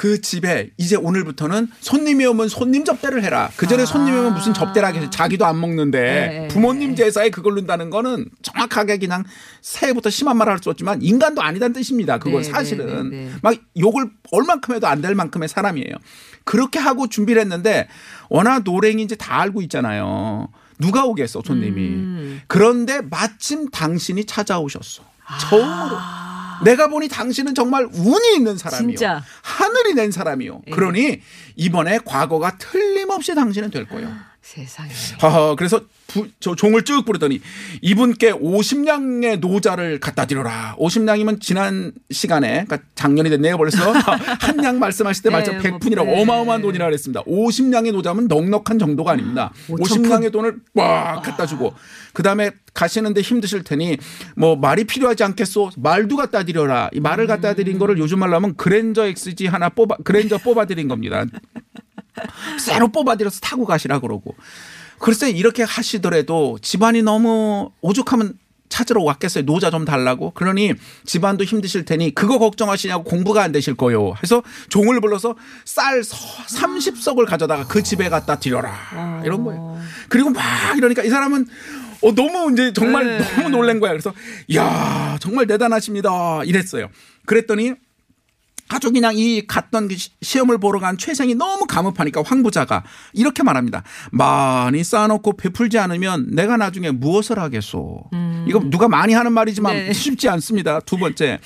그 0.00 0.22
집에 0.22 0.70
이제 0.78 0.96
오늘부터는 0.96 1.68
손님이 1.80 2.24
오면 2.24 2.48
손님 2.48 2.86
접대를 2.86 3.22
해라. 3.22 3.50
그 3.58 3.66
전에 3.66 3.84
손님이 3.84 4.16
오면 4.16 4.32
무슨 4.32 4.54
접대를 4.54 4.88
하겠어. 4.88 5.10
자기도 5.10 5.44
안 5.44 5.60
먹는데 5.60 6.00
네. 6.00 6.48
부모님 6.48 6.96
제사에 6.96 7.28
그걸 7.28 7.52
넣는다는 7.56 7.90
거는 7.90 8.24
정확하게 8.40 8.96
그냥 8.96 9.24
새해부터 9.60 10.08
심한 10.08 10.38
말을 10.38 10.52
할 10.54 10.60
수 10.62 10.70
없지만 10.70 11.02
인간도 11.02 11.42
아니다는 11.42 11.74
뜻입니다. 11.74 12.16
그건 12.16 12.40
네, 12.40 12.48
사실은 12.48 13.10
네, 13.10 13.16
네, 13.18 13.24
네. 13.26 13.30
막 13.42 13.54
욕을 13.78 14.08
얼만큼 14.32 14.74
해도 14.74 14.86
안 14.86 15.02
될 15.02 15.14
만큼의 15.14 15.50
사람이에요. 15.50 15.94
그렇게 16.44 16.78
하고 16.78 17.06
준비를 17.06 17.42
했는데 17.42 17.86
워낙 18.30 18.62
노랭인지 18.64 19.18
다 19.18 19.38
알고 19.42 19.60
있잖아요. 19.60 20.48
누가 20.78 21.04
오겠어 21.04 21.42
손님이. 21.44 21.88
음. 21.88 22.40
그런데 22.46 23.02
마침 23.02 23.68
당신이 23.70 24.24
찾아오셨어. 24.24 25.02
아. 25.26 25.36
처음으로. 25.36 26.29
내가 26.64 26.88
보니 26.88 27.08
당신은 27.08 27.54
정말 27.54 27.88
운이 27.92 28.36
있는 28.36 28.56
사람이요. 28.56 28.96
진짜. 28.96 29.22
하늘이 29.42 29.94
낸 29.94 30.10
사람이요. 30.10 30.62
예. 30.66 30.70
그러니 30.70 31.20
이번에 31.56 31.98
과거가 32.04 32.58
틀림없이 32.58 33.34
당신은 33.34 33.70
될 33.70 33.86
거예요. 33.88 34.14
세상에. 34.42 34.90
하하, 35.20 35.54
그래서 35.54 35.82
부- 36.06 36.26
저 36.40 36.56
종을 36.56 36.82
쭉 36.82 37.04
부르더니 37.04 37.40
이분께 37.82 38.32
50냥의 38.32 39.38
노자를 39.38 40.00
갖다 40.00 40.24
드려라. 40.26 40.74
50냥이면 40.78 41.40
지난 41.40 41.92
시간에, 42.10 42.64
그러니까 42.64 42.78
작년이 42.94 43.30
됐네요 43.30 43.56
벌써. 43.58 43.92
한 44.40 44.56
냥 44.60 44.78
말씀하실 44.78 45.22
때 45.22 45.28
네, 45.28 45.32
말씀 45.36 45.52
뭐, 45.54 45.62
100푼이라고 45.62 46.04
네. 46.06 46.22
어마어마한 46.22 46.62
돈이라 46.62 46.86
그랬습니다. 46.86 47.22
50냥의 47.24 47.92
노자면 47.92 48.26
넉넉한 48.28 48.78
정도가 48.78 49.12
아닙니다. 49.12 49.52
5,000 49.68 50.02
50냥의 50.02 50.32
돈을 50.32 50.56
꽉 50.74 51.22
갖다 51.22 51.46
주고 51.46 51.72
그 52.12 52.22
다음에 52.22 52.50
가시는데 52.74 53.20
힘드실 53.20 53.62
테니 53.62 53.98
뭐 54.36 54.56
말이 54.56 54.84
필요하지 54.84 55.22
않겠소? 55.22 55.70
말도 55.76 56.16
갖다 56.16 56.42
드려라. 56.44 56.88
이 56.92 57.00
말을 57.00 57.26
갖다 57.26 57.54
드린 57.54 57.78
거를 57.78 57.98
요즘 57.98 58.18
말로 58.18 58.34
하면 58.36 58.56
그랜저 58.56 59.06
XG 59.06 59.46
하나 59.46 59.68
뽑아, 59.68 59.96
그랜저 60.04 60.38
뽑아 60.38 60.64
드린 60.66 60.88
겁니다. 60.88 61.24
새로 62.58 62.88
뽑아들여서 62.88 63.40
타고 63.40 63.64
가시라 63.64 64.00
그러고. 64.00 64.34
글쎄 64.98 65.30
이렇게 65.30 65.62
하시더라도 65.62 66.58
집안이 66.60 67.02
너무 67.02 67.70
오죽하면 67.80 68.34
찾으러 68.68 69.02
왔겠어요. 69.02 69.44
노자 69.44 69.70
좀 69.70 69.84
달라고. 69.84 70.30
그러니 70.30 70.74
집안도 71.04 71.44
힘드실 71.44 71.84
테니 71.84 72.14
그거 72.14 72.38
걱정하시냐고 72.38 73.04
공부가 73.04 73.42
안 73.42 73.50
되실 73.52 73.74
거요. 73.74 74.14
해서 74.22 74.42
종을 74.68 75.00
불러서 75.00 75.34
쌀 75.64 76.00
30석을 76.00 77.26
가져다가 77.26 77.66
그 77.66 77.82
집에 77.82 78.08
갖다 78.08 78.38
드려라. 78.38 79.22
이런 79.24 79.44
거예요. 79.44 79.78
그리고 80.08 80.30
막 80.30 80.42
이러니까 80.76 81.02
이 81.02 81.10
사람은 81.10 81.46
어, 82.02 82.14
너무 82.14 82.52
이제 82.52 82.72
정말 82.72 83.18
네. 83.18 83.36
너무 83.36 83.50
놀란 83.50 83.80
거야. 83.80 83.90
그래서 83.90 84.14
야 84.54 85.18
정말 85.20 85.46
대단하십니다. 85.46 86.44
이랬어요. 86.44 86.88
그랬더니 87.26 87.74
그냥 88.78 89.12
이 89.16 89.46
갔던 89.46 89.88
그 89.88 89.96
시- 89.96 90.10
시험을 90.22 90.58
보러 90.58 90.78
간 90.80 90.96
최생이 90.96 91.34
너무 91.34 91.66
감업하니까 91.66 92.22
황부자가 92.24 92.84
이렇게 93.12 93.42
말합니다. 93.42 93.82
많이 94.12 94.84
쌓아놓고 94.84 95.36
베풀지 95.36 95.78
않으면 95.78 96.28
내가 96.30 96.56
나중에 96.56 96.90
무엇을 96.90 97.38
하겠소. 97.38 98.10
이거 98.46 98.60
누가 98.70 98.88
많이 98.88 99.12
하는 99.12 99.32
말이지만 99.32 99.74
네. 99.74 99.92
쉽지 99.92 100.28
않습니다. 100.28 100.80
두 100.80 100.96
번째. 100.96 101.40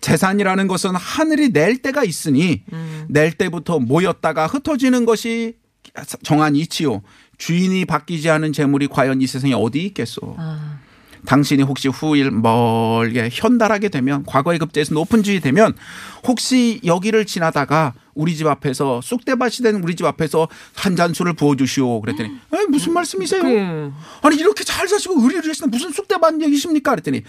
재산이라는 0.00 0.66
것은 0.66 0.94
하늘이 0.94 1.52
낼 1.52 1.78
때가 1.82 2.04
있으니 2.04 2.62
낼 3.08 3.32
때부터 3.32 3.78
모였다가 3.78 4.46
흩어지는 4.46 5.04
것이 5.04 5.56
정한 6.22 6.56
이치요. 6.56 7.02
주인이 7.36 7.84
바뀌지 7.84 8.30
않은 8.30 8.52
재물이 8.52 8.88
과연 8.88 9.20
이 9.22 9.26
세상에 9.26 9.52
어디 9.54 9.84
있겠소. 9.86 10.36
아. 10.38 10.79
당신이 11.26 11.62
혹시 11.62 11.88
후일 11.88 12.30
멀게 12.30 13.28
현달하게 13.32 13.88
되면 13.88 14.24
과거의 14.24 14.58
급제에서 14.58 14.94
높은 14.94 15.22
주이 15.22 15.40
되면 15.40 15.74
혹시 16.26 16.80
여기를 16.84 17.24
지나다가 17.26 17.94
우리 18.14 18.36
집 18.36 18.46
앞에서 18.46 19.00
쑥대밭이 19.02 19.56
된 19.62 19.76
우리 19.82 19.94
집 19.96 20.04
앞에서 20.06 20.48
한 20.74 20.96
잔 20.96 21.14
술을 21.14 21.32
부어주시오 21.34 22.00
그랬더니 22.00 22.28
에 22.28 22.66
무슨 22.68 22.92
말씀이세요? 22.92 23.42
그, 23.42 23.92
아니 24.22 24.36
이렇게 24.36 24.64
잘 24.64 24.86
사시고 24.88 25.14
의리의리하시는 25.22 25.70
무슨 25.70 25.90
쑥대밭 25.92 26.40
얘기십니까? 26.42 26.90
그랬더니 26.92 27.22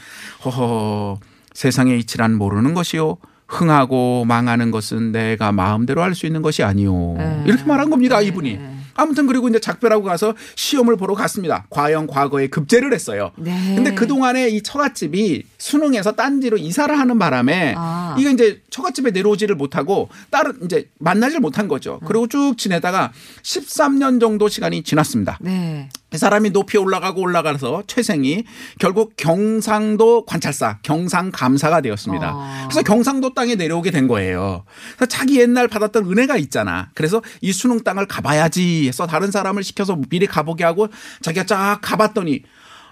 허허 0.43 1.19
세상의 1.53 1.99
이치란 1.99 2.35
모르는 2.35 2.73
것이요. 2.73 3.17
흥하고 3.47 4.23
망하는 4.25 4.71
것은 4.71 5.11
내가 5.11 5.51
마음대로 5.51 6.01
할 6.01 6.15
수 6.15 6.25
있는 6.25 6.41
것이 6.41 6.63
아니오. 6.63 7.15
네. 7.17 7.43
이렇게 7.45 7.63
말한 7.65 7.89
겁니다, 7.89 8.21
이분이. 8.21 8.57
아무튼 8.95 9.27
그리고 9.27 9.47
이제 9.47 9.59
작별하고 9.59 10.03
가서 10.03 10.33
시험을 10.55 10.97
보러 10.97 11.13
갔습니다. 11.15 11.65
과연 11.69 12.07
과거에 12.07 12.47
급제를 12.47 12.93
했어요. 12.93 13.31
네. 13.37 13.75
근데 13.75 13.93
그동안에 13.93 14.49
이 14.49 14.61
처갓집이 14.61 15.43
수능에서 15.57 16.13
딴지로 16.13 16.57
이사를 16.57 16.97
하는 16.97 17.19
바람에 17.19 17.75
아. 17.77 18.15
이게 18.17 18.31
이제 18.31 18.61
처갓집에 18.69 19.11
내려오지를 19.11 19.55
못하고 19.55 20.09
다른 20.29 20.57
이제 20.63 20.89
만나질 20.99 21.39
못한 21.39 21.67
거죠. 21.67 21.99
그리고 22.05 22.27
쭉 22.27 22.55
지내다가 22.57 23.11
13년 23.43 24.19
정도 24.19 24.47
시간이 24.47 24.83
지났습니다. 24.83 25.37
네. 25.41 25.89
이 26.13 26.17
사람이 26.17 26.49
높이 26.49 26.77
올라가고 26.77 27.21
올라가서 27.21 27.83
최생이 27.87 28.43
결국 28.79 29.13
경상도 29.15 30.25
관찰사, 30.25 30.79
경상감사가 30.83 31.79
되었습니다. 31.81 32.33
어. 32.35 32.67
그래서 32.69 32.81
경상도 32.83 33.33
땅에 33.33 33.55
내려오게 33.55 33.91
된 33.91 34.07
거예요. 34.09 34.65
그래서 34.97 35.05
자기 35.07 35.39
옛날 35.39 35.69
받았던 35.69 36.05
은혜가 36.11 36.35
있잖아. 36.37 36.89
그래서 36.95 37.21
이 37.39 37.53
수능 37.53 37.81
땅을 37.81 38.07
가봐야지 38.07 38.87
해서 38.87 39.07
다른 39.07 39.31
사람을 39.31 39.63
시켜서 39.63 39.97
미리 40.09 40.27
가보게 40.27 40.65
하고 40.65 40.89
자기가 41.21 41.45
쫙 41.45 41.79
가봤더니 41.81 42.43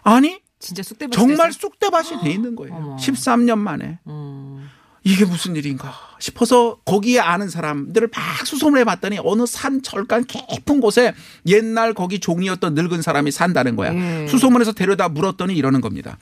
아니 0.03 0.39
진짜 0.59 0.81
쑥대밭 0.81 1.11
정말 1.13 1.51
쑥대밭이 1.51 2.21
돼 2.23 2.31
있는 2.31 2.55
거예요. 2.55 2.73
어머. 2.75 2.95
13년 2.95 3.57
만에. 3.57 3.99
음. 4.07 4.69
이게 5.09 5.25
무슨 5.25 5.55
일인가 5.55 5.91
싶어서 6.19 6.77
거기에 6.85 7.19
아는 7.19 7.49
사람들을 7.49 8.09
막 8.15 8.45
수소문해 8.45 8.83
봤더니 8.83 9.17
어느 9.23 9.47
산 9.47 9.81
철간 9.81 10.25
깊은 10.25 10.81
곳에 10.81 11.15
옛날 11.47 11.95
거기 11.95 12.19
종이었던 12.19 12.75
늙은 12.75 13.01
사람이 13.01 13.31
산다는 13.31 13.75
거야. 13.75 13.95
예. 13.95 14.27
수소문해서 14.27 14.73
데려다 14.73 15.09
물었더니 15.09 15.55
이러는 15.55 15.81
겁니다. 15.81 16.19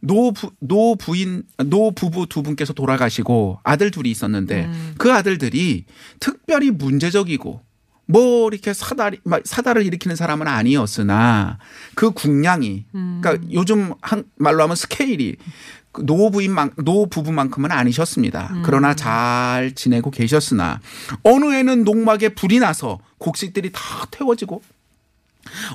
노부, 0.00 0.50
노부인, 0.58 1.44
노부부 1.56 2.26
두 2.26 2.42
분께서 2.42 2.74
돌아가시고 2.74 3.60
아들 3.62 3.90
둘이 3.90 4.10
있었는데 4.10 4.70
그 4.98 5.10
아들들이 5.10 5.86
특별히 6.20 6.70
문제적이고 6.70 7.62
뭐 8.06 8.48
이렇게 8.48 8.74
사다리, 8.74 9.18
막 9.24 9.40
사다를 9.46 9.82
일으키는 9.86 10.14
사람은 10.14 10.46
아니었으나 10.46 11.58
그 11.94 12.10
국량이 12.10 12.84
그러니까 12.92 13.38
요즘 13.50 13.94
한 14.02 14.24
말로 14.36 14.62
하면 14.64 14.76
스케일이 14.76 15.36
그 15.36 15.83
노부인만 16.02 16.72
노부부만큼은 16.76 17.70
아니셨습니다. 17.70 18.62
그러나 18.64 18.94
잘 18.94 19.72
지내고 19.74 20.10
계셨으나 20.10 20.80
어느 21.22 21.52
해는 21.52 21.84
농막에 21.84 22.30
불이 22.30 22.58
나서 22.58 22.98
곡식들이 23.18 23.70
다 23.72 23.80
태워지고 24.10 24.62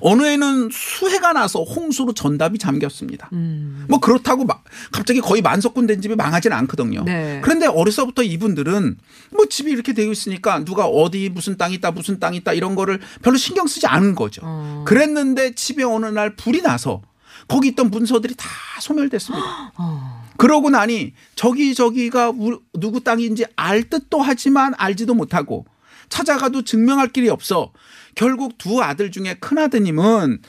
어느 0.02 0.24
해는 0.24 0.70
수해가 0.72 1.34
나서 1.34 1.64
홍수로 1.64 2.14
전답이 2.14 2.58
잠겼습니다. 2.58 3.30
음. 3.34 3.86
뭐 3.88 4.00
그렇다고 4.00 4.46
막 4.46 4.64
갑자기 4.92 5.22
거의 5.22 5.42
만석군 5.42 5.88
된 5.88 6.02
집이 6.02 6.16
망하지는 6.16 6.56
않거든요. 6.58 7.04
네. 7.04 7.40
그런데 7.44 7.68
어려서부터 7.68 8.24
이분들은 8.24 8.98
뭐 9.32 9.46
집이 9.48 9.72
이렇게 9.72 9.94
되어 9.94 10.12
있으니까 10.12 10.64
누가 10.66 10.86
어디 10.86 11.30
무슨 11.30 11.58
땅 11.58 11.72
있다 11.72 11.92
무슨 11.92 12.20
땅 12.20 12.34
있다 12.34 12.54
이런 12.54 12.76
거를 12.76 13.00
별로 13.22 13.38
신경 13.38 13.68
쓰지 13.68 13.88
않은 13.88 14.16
거죠. 14.16 14.42
어. 14.44 14.84
그랬는데 14.88 15.54
집에 15.56 15.84
어느 15.84 16.08
날 16.08 16.36
불이 16.36 16.62
나서 16.62 17.02
거기 17.50 17.70
있던 17.70 17.89
문서들이 17.89 18.36
다 18.36 18.48
소멸됐습니다. 18.79 19.74
어. 19.77 20.24
그러고 20.38 20.70
나니 20.70 21.13
저기 21.36 21.75
저기가 21.75 22.29
우- 22.29 22.62
누구 22.74 23.03
땅인지 23.03 23.46
알 23.58 23.89
듯도 23.89 24.22
하지만 24.22 24.74
알지도 24.77 25.13
못하고 25.15 25.65
찾아가도 26.08 26.63
증명할 26.63 27.10
길이 27.10 27.27
없어. 27.29 27.74
결국 28.15 28.58
두 28.58 28.82
아들 28.82 29.12
중에 29.12 29.36
큰 29.39 29.58
아드님은 29.58 30.41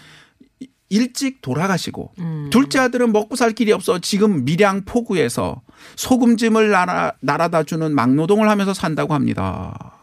일찍 0.90 1.40
돌아가시고 1.40 2.14
둘째 2.50 2.80
아들은 2.80 3.12
먹고 3.12 3.36
살 3.36 3.52
길이 3.52 3.70
없어 3.72 4.00
지금 4.00 4.44
밀양 4.44 4.84
포구에서 4.86 5.62
소금짐을 5.96 6.70
날아, 6.70 7.12
날아다 7.20 7.62
주는 7.62 7.94
막노동을 7.94 8.48
하면서 8.48 8.74
산다고 8.74 9.14
합니다. 9.14 9.94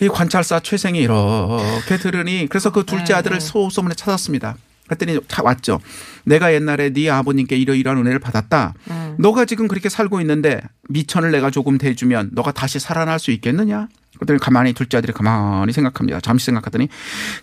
이 0.00 0.08
관찰사 0.08 0.60
최생이 0.60 0.98
이렇게 1.00 1.96
들으니 1.98 2.46
그래서 2.48 2.70
그 2.72 2.84
둘째 2.84 3.12
네, 3.12 3.14
아들을 3.14 3.38
네. 3.38 3.44
소소문에 3.44 3.94
찾았습니다. 3.94 4.56
그랬더니 4.90 5.20
다 5.28 5.42
왔죠. 5.44 5.80
내가 6.24 6.52
옛날에 6.52 6.90
네 6.92 7.08
아버님께 7.08 7.56
이러이러한 7.56 7.98
은혜를 8.00 8.18
받았다. 8.18 8.74
음. 8.90 9.14
너가 9.18 9.44
지금 9.44 9.68
그렇게 9.68 9.88
살고 9.88 10.20
있는데 10.20 10.60
미천을 10.88 11.30
내가 11.30 11.50
조금 11.50 11.78
대주면 11.78 12.30
너가 12.32 12.50
다시 12.52 12.80
살아날 12.80 13.18
수 13.20 13.30
있겠느냐? 13.30 13.88
그랬더니 14.16 14.40
가만히 14.40 14.72
둘째 14.72 14.98
아들이 14.98 15.12
가만히 15.12 15.72
생각합니다. 15.72 16.20
잠시 16.20 16.46
생각하더니 16.46 16.88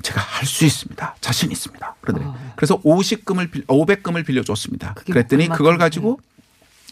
제가 0.01 0.19
할 0.21 0.45
수 0.45 0.65
있습니다. 0.65 1.15
자신 1.21 1.51
있습니다. 1.51 1.95
그러더니 2.01 2.25
그래서 2.55 2.79
50금을 2.81 3.65
500금을 3.67 4.25
빌려줬습니다. 4.25 4.89
어. 4.91 5.01
그랬더니 5.05 5.47
그걸 5.47 5.77
가지고 5.77 6.19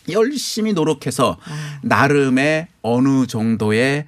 열심히 0.09 0.73
노력해서 0.73 1.31
어. 1.31 1.79
나름의 1.81 2.67
어느 2.81 3.27
정도의 3.27 4.05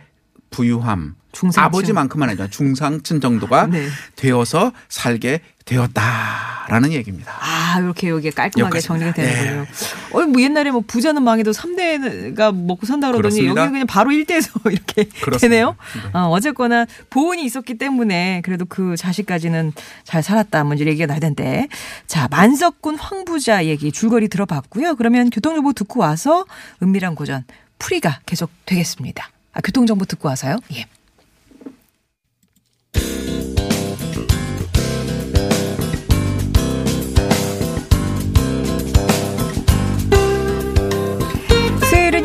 부유함 0.50 1.16
중상층. 1.32 1.64
아버지만큼은 1.64 2.30
아니죠 2.30 2.48
중상층 2.50 3.20
정도가 3.20 3.68
네. 3.68 3.88
되어서 4.16 4.72
살게 4.90 5.42
되었다라는 5.66 6.94
얘기입니다. 6.94 7.34
아, 7.40 7.80
이렇게 7.80 8.10
여기 8.10 8.32
깔끔하게 8.32 8.80
정리가 8.80 9.08
여기까지입니다. 9.10 9.44
되는군요. 9.44 9.68
어, 10.14 10.26
뭐 10.28 10.42
옛날에 10.42 10.72
뭐 10.72 10.82
부자는 10.88 11.22
망해도 11.24 11.52
3대가 11.52 12.56
먹고 12.56 12.86
산다 12.86 13.12
그러더니. 13.12 13.46
여기는 13.46 13.72
그냥 13.72 13.86
바로 13.88 14.12
1대에서 14.12 14.50
이렇게 14.72 15.04
그렇습니다. 15.04 15.38
되네요. 15.40 15.76
네. 16.14 16.18
어, 16.18 16.30
어쨌거나 16.30 16.86
보온이 17.10 17.44
있었기 17.44 17.78
때문에 17.78 18.42
그래도 18.46 18.66
그 18.66 18.96
자식까지는 18.96 19.74
잘 20.06 20.24
살았다. 20.24 20.64
먼저 20.64 20.86
얘기가 20.86 21.06
나던데. 21.14 21.68
자, 22.08 22.28
만석군 22.32 22.96
황부자 22.98 23.66
얘기 23.66 23.92
줄거리 23.92 24.30
들어봤고요. 24.30 24.96
그러면 24.96 25.30
교통정보 25.30 25.74
듣고 25.74 26.00
와서 26.00 26.46
은밀한 26.82 27.16
고전 27.16 27.44
풀이가 27.80 28.22
계속 28.26 28.50
되겠습니다. 28.66 29.30
아, 29.58 29.62
교통정보 29.62 30.06
듣고 30.06 30.30
와서요. 30.30 30.60
예. 30.76 30.86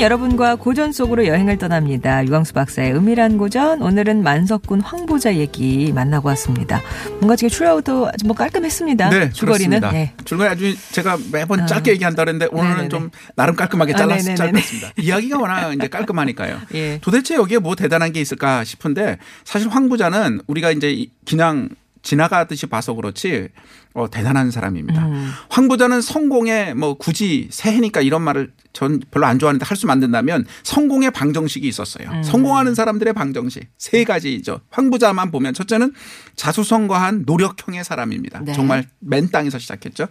여러분과 0.03 0.57
고전 0.57 0.91
속으로 0.91 1.29
여행을 1.29 1.59
떠납니다. 1.59 2.25
유광수 2.25 2.55
박사의 2.55 2.93
은밀한 2.93 3.39
고전. 3.39 3.81
오늘은 3.81 4.25
만석군 4.25 4.81
황보자 4.81 5.37
얘기 5.37 5.93
만나고 5.95 6.27
왔습니다. 6.31 6.83
뭔가 7.21 7.37
지금 7.37 7.51
출라우도 7.51 8.09
아주 8.09 8.27
뭐 8.27 8.35
깔끔했습니다. 8.35 9.11
네, 9.11 9.31
줄거리는. 9.31 9.81
예. 9.95 10.13
줄거리 10.25 10.49
아주 10.49 10.75
제가 10.91 11.19
매번 11.31 11.61
아. 11.61 11.67
짧게 11.67 11.93
얘기한다는데 11.93 12.49
오늘은 12.51 12.71
네네네. 12.71 12.89
좀 12.89 13.11
나름 13.37 13.55
깔끔하게 13.55 13.95
아, 13.95 13.97
잘랐, 13.99 14.17
네네네네. 14.17 14.35
짧았습니다. 14.37 14.91
이야기가 14.99 15.39
워낙 15.39 15.73
이제 15.73 15.87
깔끔하니까요. 15.87 16.59
예. 16.75 16.99
도대체 17.01 17.37
여기에 17.37 17.59
뭐 17.59 17.77
대단한 17.77 18.13
게 18.13 18.21
있을까 18.21 18.65
싶은데 18.65 19.19
사실 19.45 19.69
황부자는 19.69 20.41
우리가 20.49 20.73
이제 20.73 20.91
이- 20.91 21.11
그냥 21.29 21.69
지나가듯이 22.03 22.67
봐서 22.67 22.95
그렇지 22.95 23.51
어, 23.95 24.09
대단한 24.11 24.51
사람입니다. 24.51 25.07
음. 25.07 25.31
황부자는 25.51 26.01
성공에 26.01 26.75
뭐 26.75 26.95
굳이 26.95 27.49
새해니까 27.51 28.01
이런 28.01 28.23
말을 28.23 28.53
전 28.73 29.01
별로 29.11 29.27
안 29.27 29.39
좋아하는데 29.39 29.65
할 29.67 29.77
수만 29.77 30.01
든다면 30.01 30.47
성공의 30.63 31.11
방정식이 31.11 31.69
있었어요. 31.69 32.11
음. 32.11 32.23
성공하는 32.23 32.75
사람들의 32.75 33.13
방정식 33.13 33.69
세 33.77 34.05
가지죠. 34.05 34.61
황부자만 34.71 35.31
보면 35.31 35.53
첫째는 35.53 35.93
자수성가한 36.37 37.25
노력형의 37.27 37.85
사람입니다. 37.85 38.41
네. 38.41 38.53
정말 38.55 38.89
맨 38.99 39.31
땅에서 39.31 39.59
시작했죠. 39.59 40.07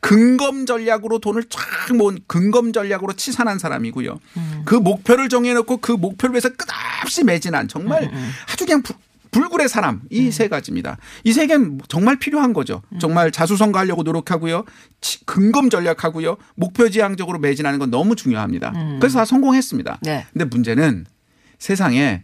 근검 0.00 0.66
전략으로 0.66 1.18
돈을 1.18 1.44
쫙 1.48 1.94
모은 1.94 2.18
근검 2.28 2.72
전략으로 2.72 3.14
치산한 3.14 3.58
사람이고요. 3.58 4.20
음. 4.36 4.62
그 4.64 4.76
목표를 4.76 5.28
정해놓고 5.28 5.78
그 5.78 5.92
목표를 5.92 6.34
위해서 6.34 6.50
끝없이 6.50 7.24
매진한 7.24 7.66
정말 7.66 8.04
음, 8.04 8.30
아주 8.52 8.64
그냥 8.64 8.82
불- 9.34 9.42
불굴의 9.44 9.68
사람 9.68 10.00
이 10.10 10.30
세 10.30 10.48
가지입니다. 10.48 10.96
이 11.24 11.32
세 11.32 11.46
개는 11.46 11.80
정말 11.88 12.18
필요한 12.18 12.52
거죠. 12.52 12.82
음. 12.92 12.98
정말 12.98 13.30
자수성가하려고 13.30 14.02
노력하고요. 14.02 14.64
치- 15.00 15.24
근검 15.26 15.70
전략하고요. 15.70 16.36
목표 16.54 16.88
지향적으로 16.88 17.38
매진하는 17.38 17.78
건 17.78 17.90
너무 17.90 18.16
중요합니다. 18.16 18.72
그래서 19.00 19.18
다 19.18 19.24
성공했습니다. 19.24 19.92
음. 19.92 19.98
네. 20.02 20.26
근데 20.32 20.44
문제는 20.44 21.06
세상에 21.58 22.22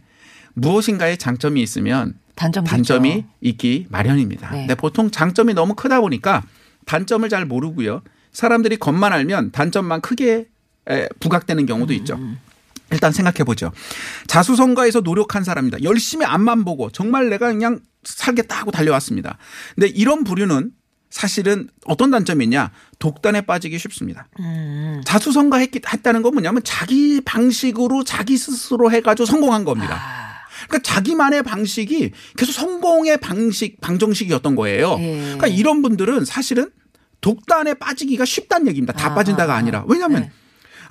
무엇인가의 0.53 1.17
장점이 1.17 1.61
있으면 1.61 2.15
단점도 2.35 2.69
단점이. 2.69 3.25
있기 3.41 3.87
마련입니다. 3.89 4.51
네. 4.51 4.59
근데 4.61 4.75
보통 4.75 5.11
장점이 5.11 5.53
너무 5.53 5.75
크다 5.75 6.01
보니까 6.01 6.43
단점을 6.85 7.27
잘 7.29 7.45
모르고요. 7.45 8.01
사람들이 8.31 8.77
겉만 8.77 9.13
알면 9.13 9.51
단점만 9.51 10.01
크게 10.01 10.47
에, 10.89 11.07
부각되는 11.19 11.65
경우도 11.65 11.93
있죠. 11.93 12.19
음. 12.91 12.93
일단 12.93 13.11
생각해 13.11 13.43
보죠. 13.43 13.71
자수성가에서 14.27 15.01
노력한 15.01 15.43
사람입니다. 15.43 15.83
열심히 15.83 16.25
앞만 16.25 16.65
보고 16.65 16.89
정말 16.89 17.29
내가 17.29 17.47
그냥 17.47 17.79
살겠다 18.03 18.57
하고 18.57 18.71
달려왔습니다. 18.71 19.37
근데 19.75 19.87
이런 19.87 20.23
부류는 20.23 20.71
사실은 21.09 21.67
어떤 21.85 22.09
단점이 22.09 22.45
있냐? 22.45 22.71
독단에 22.99 23.41
빠지기 23.41 23.77
쉽습니다. 23.77 24.27
음. 24.39 25.01
자수성가 25.05 25.57
했, 25.57 25.69
했다는 25.75 26.21
건 26.21 26.33
뭐냐면 26.33 26.61
자기 26.63 27.19
방식으로 27.21 28.03
자기 28.03 28.37
스스로 28.37 28.91
해가지고 28.91 29.25
성공한 29.25 29.65
겁니다. 29.65 29.95
아. 29.95 30.21
그러니까 30.67 30.79
자기만의 30.89 31.43
방식이 31.43 32.11
계속 32.37 32.51
성공의 32.53 33.17
방식, 33.17 33.81
방정식이었던 33.81 34.55
거예요. 34.55 34.97
예. 34.99 35.21
그러니까 35.21 35.47
이런 35.47 35.81
분들은 35.81 36.23
사실은 36.23 36.69
독단에 37.19 37.73
빠지기가 37.75 38.25
쉽다는 38.25 38.67
얘기입니다. 38.67 38.93
다 38.93 39.11
아, 39.11 39.15
빠진다가 39.15 39.53
아, 39.53 39.57
아니라. 39.57 39.83
왜냐하면 39.87 40.23
네. 40.23 40.31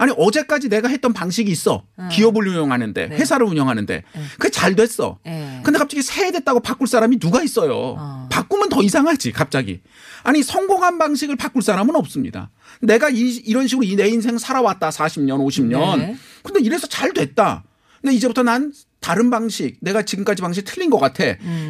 아니 0.00 0.14
어제까지 0.16 0.70
내가 0.70 0.88
했던 0.88 1.12
방식이 1.12 1.52
있어. 1.52 1.84
기업을 2.10 2.48
운영하는데 2.48 3.08
네. 3.08 3.16
회사를 3.16 3.44
운영하는데 3.44 4.02
그게 4.38 4.50
잘 4.50 4.74
됐어. 4.74 5.18
예. 5.26 5.60
근데 5.62 5.78
갑자기 5.78 6.00
새해 6.00 6.32
됐다고 6.32 6.60
바꿀 6.60 6.88
사람이 6.88 7.18
누가 7.18 7.42
있어요. 7.42 7.96
어. 7.98 8.28
바꾸면 8.32 8.70
더 8.70 8.80
이상하지 8.82 9.32
갑자기. 9.32 9.82
아니 10.22 10.42
성공한 10.42 10.96
방식을 10.96 11.36
바꿀 11.36 11.60
사람은 11.60 11.94
없습니다. 11.96 12.50
내가 12.80 13.10
이, 13.10 13.18
이런 13.44 13.66
식으로 13.66 13.86
이내 13.86 14.08
인생 14.08 14.38
살아왔다 14.38 14.88
40년 14.88 15.36
50년. 15.46 15.98
네. 15.98 16.16
근데 16.42 16.60
이래서 16.60 16.86
잘 16.86 17.12
됐다. 17.12 17.64
근데 18.00 18.16
이제부터 18.16 18.42
난 18.42 18.72
다른 19.00 19.30
방식 19.30 19.78
내가 19.80 20.02
지금까지 20.02 20.42
방식 20.42 20.64
틀린 20.64 20.90
것 20.90 20.98
같아. 20.98 21.24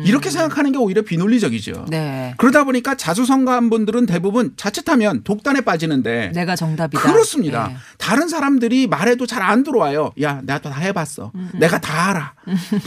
이렇게 0.05 0.31
생각하는 0.31 0.73
게 0.73 0.79
오히려 0.79 1.03
비논리적이죠. 1.03 1.73
음. 1.73 1.87
네. 1.89 2.35
그러다 2.39 2.65
보니까 2.65 2.97
자수성가한 2.97 3.71
분들은 3.71 4.07
대부분 4.07 4.53
자칫하면 4.57 5.23
독단에 5.23 5.61
빠지는데 5.61 6.33
내가 6.35 6.57
정답이다. 6.57 7.01
그렇습니다. 7.01 7.69
예. 7.71 7.77
다른 7.99 8.29
사람들이 8.29 8.87
말해도 8.89 9.27
잘 9.27 9.41
안 9.41 9.63
들어와요. 9.65 10.13
야, 10.21 10.41
내가 10.45 10.59
또다 10.61 10.79
해봤어. 10.81 11.33
음, 11.35 11.51
내가 11.55 11.81
다 11.81 12.11
알아. 12.11 12.35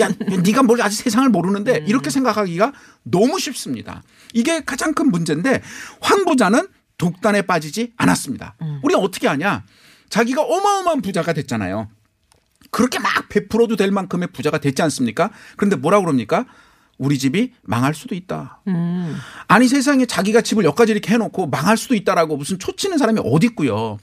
야, 0.01 0.09
네가 0.43 0.61
뭘 0.63 0.81
아직 0.81 0.97
세상을 1.03 1.27
모르는데 1.29 1.79
음. 1.79 1.85
이렇게 1.87 2.09
생각하기가 2.11 2.71
너무 3.03 3.39
쉽습니다. 3.39 4.03
이게 4.33 4.61
가장 4.63 4.93
큰 4.93 5.09
문제인데 5.09 5.61
황부자는 5.99 6.67
독단에 6.97 7.41
빠지지 7.41 7.91
않았습니다. 7.97 8.55
음. 8.61 8.79
우리 8.83 8.93
어떻게 8.95 9.27
하냐? 9.27 9.63
자기가 10.09 10.43
어마어마한 10.43 11.01
부자가 11.01 11.33
됐잖아요. 11.33 11.87
그렇게 12.73 12.99
막 12.99 13.29
베풀어도 13.29 13.75
될 13.77 13.91
만큼의 13.91 14.29
부자가 14.33 14.57
됐지 14.57 14.81
않습니까? 14.81 15.29
그런데 15.55 15.75
뭐라 15.77 15.99
그럽니까? 16.01 16.45
우리 16.97 17.17
집이 17.17 17.53
망할 17.63 17.93
수도 17.93 18.15
있다. 18.15 18.59
음. 18.67 19.15
아니 19.47 19.67
세상에 19.67 20.05
자기가 20.05 20.41
집을 20.41 20.63
여기까지 20.65 20.91
이렇게 20.91 21.13
해놓고 21.13 21.47
망할 21.47 21.77
수도 21.77 21.95
있다라고 21.95 22.35
무슨 22.37 22.59
초치는 22.59 22.97
사람이 22.97 23.21
어디 23.23 23.47
있고요. 23.47 23.97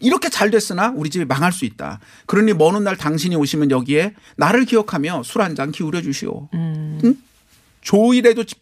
이렇게 0.00 0.28
잘 0.28 0.50
됐으나 0.50 0.92
우리 0.96 1.10
집이 1.10 1.24
망할 1.26 1.52
수 1.52 1.64
있다. 1.64 2.00
그러니 2.26 2.54
먼 2.54 2.74
훗날 2.74 2.96
당신이 2.96 3.36
오시면 3.36 3.70
여기에 3.70 4.14
나를 4.36 4.64
기억하며 4.64 5.22
술 5.24 5.40
한 5.42 5.54
잔 5.54 5.70
기울여 5.72 6.02
주시오. 6.02 6.48
응? 6.54 7.16
조일에도 7.82 8.44
집- 8.44 8.60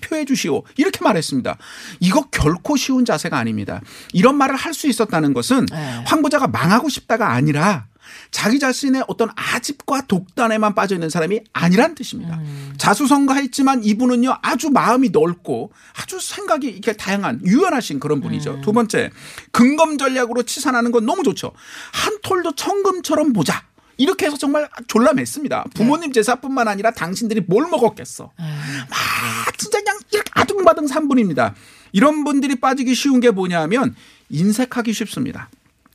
표해 0.00 0.24
주시오. 0.24 0.64
이렇게 0.76 1.04
말했습니다. 1.04 1.56
이거 2.00 2.22
결코 2.30 2.76
쉬운 2.76 3.04
자세가 3.04 3.38
아닙니다. 3.38 3.80
이런 4.12 4.34
말을 4.36 4.56
할 4.56 4.74
수 4.74 4.88
있었다는 4.88 5.32
것은 5.34 5.66
네. 5.66 6.02
황부자가 6.06 6.48
망하고 6.48 6.88
싶다가 6.88 7.30
아니라 7.32 7.86
자기 8.30 8.58
자신의 8.58 9.04
어떤 9.08 9.28
아집과 9.34 10.02
독단에만 10.06 10.74
빠져 10.74 10.94
있는 10.94 11.10
사람이 11.10 11.40
아니란 11.52 11.94
뜻입니다. 11.94 12.40
자수성가했지만 12.76 13.84
이분은요 13.84 14.38
아주 14.42 14.70
마음이 14.70 15.10
넓고 15.10 15.72
아주 16.00 16.20
생각이 16.20 16.68
이렇게 16.68 16.92
다양한 16.92 17.40
유연하신 17.44 18.00
그런 18.00 18.20
분이죠. 18.20 18.60
두 18.62 18.72
번째 18.72 19.10
근검 19.52 19.98
전략으로 19.98 20.42
치산하는 20.42 20.92
건 20.92 21.06
너무 21.06 21.22
좋죠. 21.22 21.52
한 21.92 22.18
톨도 22.22 22.54
청금처럼 22.54 23.32
보자. 23.32 23.64
이렇게 23.96 24.26
해서 24.26 24.36
정말 24.38 24.68
졸라맸습니다. 24.86 25.74
부모님 25.74 26.12
제사뿐만 26.12 26.68
아니라 26.68 26.92
당신들이 26.92 27.42
뭘 27.48 27.68
먹었겠어. 27.68 28.30
막 28.36 29.58
진짜 29.58 29.80
그냥 29.80 29.98
이렇게 30.12 30.30
아둥바둥 30.34 30.86
산 30.86 31.08
분입니다. 31.08 31.54
이런 31.92 32.22
분들이 32.22 32.54
빠지기 32.54 32.94
쉬운 32.94 33.18
게 33.20 33.30
뭐냐면 33.30 33.96
인색하기 34.30 34.92
쉽습니다. 34.92 35.50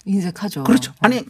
인색하죠. 0.05 0.65
그렇죠. 0.65 0.93
아니 0.99 1.23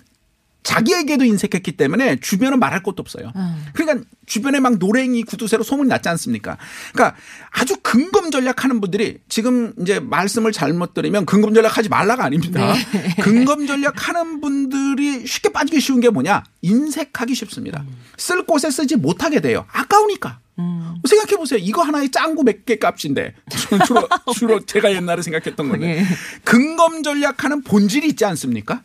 자기에게도 0.64 1.26
인색했기 1.26 1.74
때문에 1.74 2.18
주변은 2.22 2.60
말할 2.60 2.84
것도 2.84 2.96
없어요. 3.02 3.32
음. 3.36 3.66
그러니까 3.74 4.06
주변에 4.26 4.60
막 4.60 4.78
노랭이 4.78 5.24
구두쇠로 5.24 5.64
소문이 5.64 5.90
났지 5.90 6.08
않습니까? 6.10 6.58
그러니까 6.94 7.18
아주 7.52 7.76
근검 7.82 8.32
전략하는 8.32 8.80
분들이 8.82 9.20
지금 9.28 9.74
이제 9.82 10.00
말씀을 10.00 10.52
잘못 10.54 10.94
드리면 10.94 11.26
근검 11.26 11.54
전략하지 11.54 11.90
말라가 11.90 12.24
아닙니다. 12.26 12.74
네. 12.74 13.16
근검 13.22 13.68
전략하는 13.68 14.40
분들이 14.42 15.28
쉽게 15.28 15.50
빠지기 15.50 15.80
쉬운 15.82 16.00
게 16.00 16.10
뭐냐? 16.10 16.44
인색하기 16.62 17.36
쉽습니다. 17.36 17.84
쓸 18.18 18.44
곳에 18.46 18.72
쓰지 18.72 18.96
못하게 18.96 19.42
돼요. 19.42 19.66
아까우니까. 19.72 20.40
음. 20.60 20.96
생각해 21.06 21.36
보세요. 21.36 21.60
이거 21.62 21.82
하나에 21.82 22.10
짱구 22.12 22.44
몇 22.44 22.64
개 22.66 22.78
값인데 22.78 23.34
주로, 23.50 23.84
주로, 23.86 24.08
주로 24.34 24.60
제가 24.66 24.94
옛날에 24.94 25.22
생각했던 25.22 25.68
건데 25.68 26.00
예. 26.00 26.06
근검 26.46 27.04
전략하는 27.04 27.64
본질이 27.64 28.08
있지 28.10 28.24
않습니까? 28.24 28.82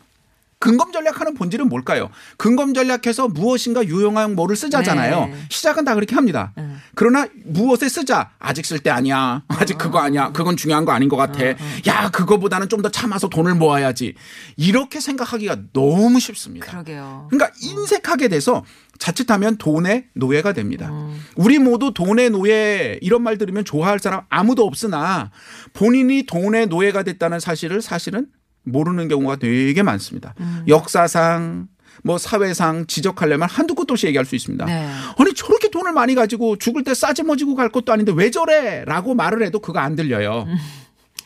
근검 0.59 0.91
전략하는 0.91 1.35
본질은 1.35 1.69
뭘까요? 1.69 2.09
근검 2.37 2.73
전략해서 2.73 3.29
무엇인가 3.29 3.85
유용한 3.85 4.35
뭐를 4.35 4.57
쓰자잖아요. 4.57 5.27
네. 5.27 5.33
시작은 5.49 5.85
다 5.85 5.95
그렇게 5.95 6.15
합니다. 6.15 6.51
음. 6.57 6.81
그러나 6.95 7.27
무엇에 7.45 7.87
쓰자? 7.87 8.31
아직 8.39 8.65
쓸 8.65 8.79
때 8.79 8.89
아니야. 8.89 9.43
아직 9.47 9.77
그거 9.77 9.99
아니야. 9.99 10.31
그건 10.33 10.57
중요한 10.57 10.83
거 10.83 10.91
아닌 10.91 11.07
것 11.07 11.15
같아. 11.15 11.39
야, 11.87 12.09
그거보다는 12.11 12.67
좀 12.67 12.79
더 12.79 12.87
참아서 12.87 13.27
돈을 13.27 13.55
모아야지. 13.55 14.15
이렇게 14.55 15.01
생각하기가 15.01 15.57
너무 15.73 16.17
쉽습니다. 16.21 16.65
그러게요. 16.67 17.27
그러니까 17.29 17.53
인색하게 17.61 18.29
돼서 18.29 18.63
자칫하면 18.99 19.57
돈의 19.57 20.05
노예가 20.13 20.53
됩니다. 20.53 20.87
음. 20.89 21.21
우리 21.35 21.59
모두 21.59 21.93
돈의 21.93 22.29
노예 22.29 22.97
이런 23.01 23.21
말 23.21 23.37
들으면 23.37 23.65
좋아할 23.65 23.99
사람 23.99 24.21
아무도 24.29 24.65
없으나 24.65 25.29
본인이 25.73 26.23
돈의 26.25 26.67
노예가 26.67 27.03
됐다는 27.03 27.41
사실을 27.41 27.81
사실은 27.81 28.27
모르는 28.71 29.07
경우가 29.07 29.37
되게 29.37 29.83
많습니다. 29.83 30.33
음. 30.39 30.63
역사상 30.67 31.67
뭐 32.03 32.17
사회상 32.17 32.85
지적하려면 32.87 33.49
한두 33.49 33.75
끝도 33.75 33.93
없이 33.93 34.07
얘기할 34.07 34.25
수 34.25 34.35
있습니다. 34.35 34.65
네. 34.65 34.87
아니 35.17 35.33
저렇게 35.33 35.69
돈을 35.69 35.91
많이 35.91 36.15
가지고 36.15 36.55
죽을 36.57 36.83
때 36.83 36.93
싸지머지고 36.93 37.55
갈 37.55 37.69
것도 37.69 37.91
아닌데 37.91 38.13
왜 38.15 38.31
저래라고 38.31 39.15
말을 39.15 39.43
해도 39.43 39.59
그거 39.59 39.79
안 39.79 39.95
들려요. 39.95 40.47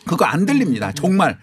그거 0.05 0.25
안 0.25 0.45
들립니다. 0.45 0.91
정말. 0.93 1.37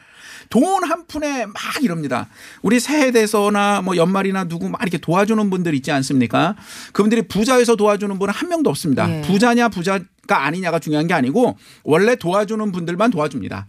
돈 0.48 0.64
한 0.82 1.06
푼에 1.06 1.46
막 1.46 1.54
이럽니다. 1.80 2.26
우리 2.62 2.80
새해 2.80 3.12
돼서나 3.12 3.82
뭐 3.82 3.96
연말이나 3.96 4.44
누구 4.44 4.68
막 4.68 4.82
이렇게 4.82 4.98
도와주는 4.98 5.48
분들 5.48 5.74
있지 5.74 5.92
않습니까? 5.92 6.56
그분들이 6.92 7.22
부자에서 7.22 7.76
도와주는 7.76 8.18
분은 8.18 8.34
한 8.34 8.48
명도 8.48 8.68
없습니다. 8.70 9.08
예. 9.08 9.20
부자냐 9.20 9.68
부자가 9.68 10.44
아니냐가 10.44 10.80
중요한 10.80 11.06
게 11.06 11.14
아니고 11.14 11.56
원래 11.84 12.16
도와주는 12.16 12.72
분들만 12.72 13.12
도와줍니다. 13.12 13.68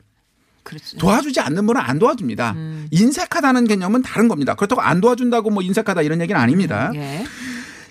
그렇죠. 0.63 0.97
도와주지 0.97 1.39
않는 1.39 1.65
분은 1.65 1.81
안 1.81 1.99
도와줍니다. 1.99 2.51
음. 2.51 2.87
인색하다는 2.91 3.67
개념은 3.67 4.01
다른 4.01 4.27
겁니다. 4.27 4.55
그렇다고 4.55 4.81
안 4.81 5.01
도와준다고 5.01 5.49
뭐 5.49 5.63
인색하다 5.63 6.01
이런 6.03 6.21
얘기는 6.21 6.39
아닙니다. 6.39 6.91
예. 6.95 7.23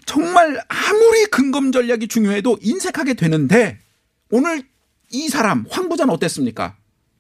정말 0.07 0.61
아무리 0.69 1.27
근검 1.27 1.73
전략이 1.73 2.09
중요해도 2.09 2.59
인색하게 2.61 3.15
되는데 3.15 3.79
오늘 4.31 4.63
이 5.11 5.29
사람 5.29 5.65
황 5.71 5.89
부자는 5.89 6.13
어땠습니까? 6.15 6.77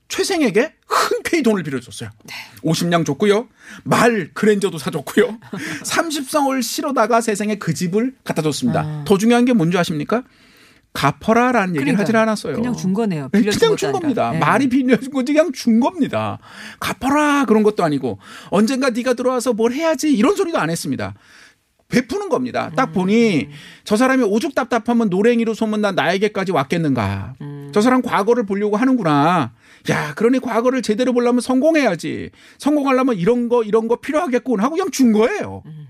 최생에게 0.08 0.74
흔쾌히 0.86 1.42
돈을 1.42 1.62
빌려줬어요. 1.62 2.10
50냥 2.64 3.06
줬고요. 3.06 3.48
말 3.84 4.30
그랜저도 4.34 4.78
사줬고요. 4.78 5.38
30성을 5.84 6.62
실어다가 6.62 7.20
세상에 7.20 7.56
그 7.56 7.72
집을 7.74 8.14
갖다 8.24 8.42
줬습니다. 8.42 9.04
더 9.06 9.16
중요한 9.18 9.44
게 9.44 9.52
뭔지 9.52 9.78
아십니까? 9.78 10.24
갚어라라는 10.92 11.70
얘기를 11.76 11.84
그러니까 11.84 12.02
하질 12.02 12.16
않았어요. 12.16 12.54
그냥 12.56 12.74
준 12.74 12.92
거네요. 12.92 13.28
네, 13.32 13.40
빌려준 13.40 13.60
그냥 13.60 13.76
준. 13.76 13.92
겁니다. 13.92 14.32
예. 14.34 14.38
말이 14.38 14.68
빌려준 14.68 15.12
거지 15.12 15.32
그냥 15.32 15.52
준 15.52 15.80
겁니다. 15.80 16.38
갚아라 16.80 17.44
그런 17.44 17.62
것도 17.62 17.84
아니고 17.84 18.18
언젠가 18.50 18.90
네가 18.90 19.14
들어와서 19.14 19.52
뭘 19.52 19.72
해야지 19.72 20.12
이런 20.12 20.34
소리도 20.34 20.58
안 20.58 20.68
했습니다. 20.70 21.14
베푸는 21.88 22.28
겁니다. 22.28 22.68
음. 22.72 22.76
딱 22.76 22.92
보니 22.92 23.48
저 23.84 23.96
사람이 23.96 24.22
오죽 24.22 24.54
답답하면 24.54 25.08
노랭이로 25.10 25.54
소문난 25.54 25.94
나에게까지 25.94 26.52
왔겠는가. 26.52 27.34
음. 27.40 27.70
저 27.72 27.80
사람 27.80 28.00
과거를 28.00 28.46
보려고 28.46 28.76
하는구나. 28.76 29.52
야, 29.90 30.14
그러니 30.14 30.40
과거를 30.40 30.82
제대로 30.82 31.12
보려면 31.12 31.40
성공해야지. 31.40 32.30
성공하려면 32.58 33.16
이런 33.16 33.48
거 33.48 33.62
이런 33.62 33.88
거 33.88 33.96
필요하겠군 33.96 34.60
하고 34.60 34.76
그냥 34.76 34.90
준 34.90 35.12
거예요. 35.12 35.62
음. 35.66 35.88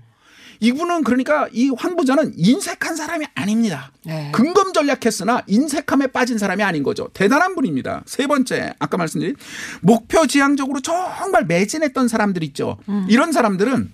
이분은 0.61 1.03
그러니까 1.03 1.47
이 1.51 1.69
황 1.71 1.95
부자는 1.95 2.33
인색한 2.37 2.95
사람이 2.95 3.25
아닙니다. 3.33 3.91
네. 4.05 4.31
근검 4.33 4.71
전략했으나 4.73 5.41
인색함에 5.47 6.07
빠진 6.07 6.37
사람이 6.37 6.61
아닌 6.63 6.83
거죠. 6.83 7.09
대단한 7.13 7.55
분입니다. 7.55 8.03
세 8.05 8.27
번째, 8.27 8.73
아까 8.77 8.97
말씀드린 8.97 9.35
목표 9.81 10.27
지향적으로 10.27 10.79
정말 10.81 11.45
매진했던 11.45 12.07
사람들 12.07 12.43
있죠. 12.43 12.77
음. 12.87 13.07
이런 13.09 13.31
사람들은 13.31 13.91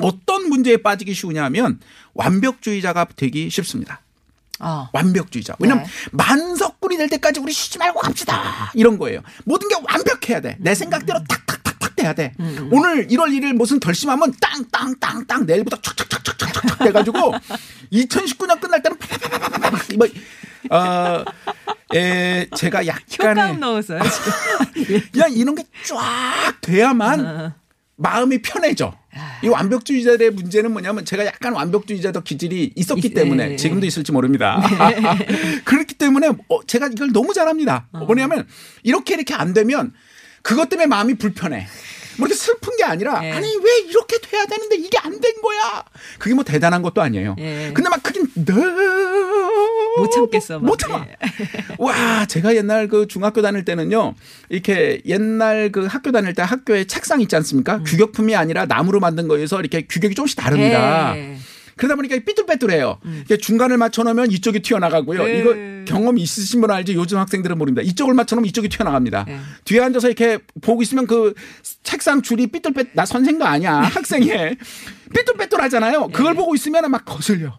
어떤 0.00 0.48
문제에 0.48 0.78
빠지기 0.78 1.12
쉬우냐 1.12 1.44
하면 1.44 1.78
완벽주의자가 2.14 3.06
되기 3.16 3.50
쉽습니다. 3.50 4.00
아. 4.58 4.88
완벽주의자. 4.94 5.56
왜냐면 5.58 5.84
네. 5.84 5.90
만석군이 6.12 6.96
될 6.96 7.08
때까지 7.10 7.40
우리 7.40 7.52
쉬지 7.52 7.78
말고 7.78 8.00
갑시다. 8.00 8.70
이런 8.74 8.98
거예요. 8.98 9.20
모든 9.44 9.68
게 9.68 9.74
완벽해야 9.74 10.40
돼. 10.40 10.56
내 10.60 10.74
생각대로 10.74 11.18
탁탁탁탁 11.28 11.59
돼야 12.00 12.12
돼. 12.12 12.32
오늘 12.70 13.06
1월 13.08 13.28
1일 13.30 13.52
무슨 13.54 13.78
결심하면 13.80 14.32
땅땅땅땅 14.40 15.46
내일부터 15.46 15.76
촥촥촥촥촥 15.78 16.84
돼가지고 16.84 17.32
2019년 17.92 18.60
끝날 18.60 18.82
때는 18.82 18.96
파파파파파파 18.98 19.78
뭐, 19.96 20.06
어, 20.78 21.24
에, 21.94 22.46
제가 22.56 22.80
효과음 22.84 22.98
약간의 23.36 23.56
넣었어요. 23.58 24.00
그냥 25.12 25.32
이런 25.32 25.54
게 25.54 25.64
쫙 25.84 26.60
돼야만 26.60 27.52
마음이 27.96 28.40
편해져. 28.42 28.94
이 29.42 29.48
완벽주의자들의 29.48 30.30
문제는 30.30 30.72
뭐냐면 30.72 31.04
제가 31.04 31.26
약간 31.26 31.52
완벽주의자적 31.52 32.22
기질이 32.24 32.72
있었기 32.76 33.08
있- 33.08 33.14
때문에 33.14 33.48
네. 33.50 33.56
지금도 33.56 33.84
있을지 33.86 34.12
모릅니다. 34.12 34.62
그렇기 35.64 35.94
때문에 35.96 36.28
어, 36.48 36.64
제가 36.66 36.88
이걸 36.92 37.10
너무 37.12 37.34
잘합니다. 37.34 37.88
뭐냐면 37.92 38.46
이렇게 38.84 39.14
이렇게 39.14 39.34
안 39.34 39.52
되면 39.52 39.92
그것 40.42 40.68
때문에 40.68 40.86
마음이 40.86 41.14
불편해. 41.14 41.66
뭐 42.18 42.26
이렇게 42.26 42.38
슬픈 42.38 42.76
게 42.76 42.84
아니라 42.84 43.20
예. 43.24 43.30
아니 43.32 43.46
왜 43.56 43.78
이렇게 43.88 44.18
돼야 44.20 44.44
되는데 44.44 44.76
이게 44.76 44.98
안 44.98 45.20
된 45.20 45.34
거야. 45.42 45.84
그게 46.18 46.34
뭐 46.34 46.44
대단한 46.44 46.82
것도 46.82 47.00
아니에요. 47.02 47.36
예. 47.38 47.70
근데 47.74 47.88
막 47.90 48.02
그게 48.02 48.20
너무 48.34 49.94
못 49.98 50.10
참겠어. 50.10 50.58
막. 50.60 50.66
못 50.66 50.78
참아. 50.78 51.06
예. 51.08 51.16
와, 51.78 52.26
제가 52.26 52.54
옛날 52.56 52.88
그 52.88 53.06
중학교 53.06 53.42
다닐 53.42 53.64
때는요, 53.64 54.14
이렇게 54.48 55.00
옛날 55.06 55.70
그 55.72 55.86
학교 55.86 56.10
다닐 56.12 56.32
때 56.34 56.42
학교에 56.42 56.84
책상 56.84 57.20
있지 57.20 57.36
않습니까? 57.36 57.76
음. 57.76 57.84
규격품이 57.84 58.34
아니라 58.36 58.66
나무로 58.66 59.00
만든 59.00 59.28
거에서 59.28 59.60
이렇게 59.60 59.82
규격이 59.82 60.14
조금씩 60.14 60.38
다릅니다. 60.38 61.14
예. 61.80 61.86
그러다 61.86 61.96
보니까 61.96 62.16
삐뚤빼뚤해요. 62.24 62.98
이게 63.24 63.36
중간을 63.36 63.78
맞춰놓으면 63.78 64.30
이쪽이 64.30 64.60
튀어나가고요. 64.60 65.24
네. 65.24 65.38
이거 65.38 65.54
경험 65.86 66.18
있으신 66.18 66.60
분 66.60 66.70
알지? 66.70 66.94
요즘 66.94 67.18
학생들은 67.18 67.56
모릅니다. 67.56 67.82
이쪽을 67.82 68.14
맞춰놓으면 68.14 68.48
이쪽이 68.48 68.68
튀어나갑니다. 68.68 69.24
네. 69.26 69.40
뒤에 69.64 69.80
앉아서 69.80 70.08
이렇게 70.08 70.38
보고 70.60 70.82
있으면 70.82 71.06
그 71.06 71.34
책상 71.82 72.22
줄이 72.22 72.46
삐뚤빼, 72.46 72.92
나 72.92 73.06
선생도 73.06 73.44
아니야. 73.44 73.80
학생이. 73.82 74.30
삐뚤빼뚤하잖아요. 75.14 76.08
그걸 76.08 76.34
보고 76.34 76.54
있으면 76.54 76.90
막 76.90 77.04
거슬려. 77.04 77.58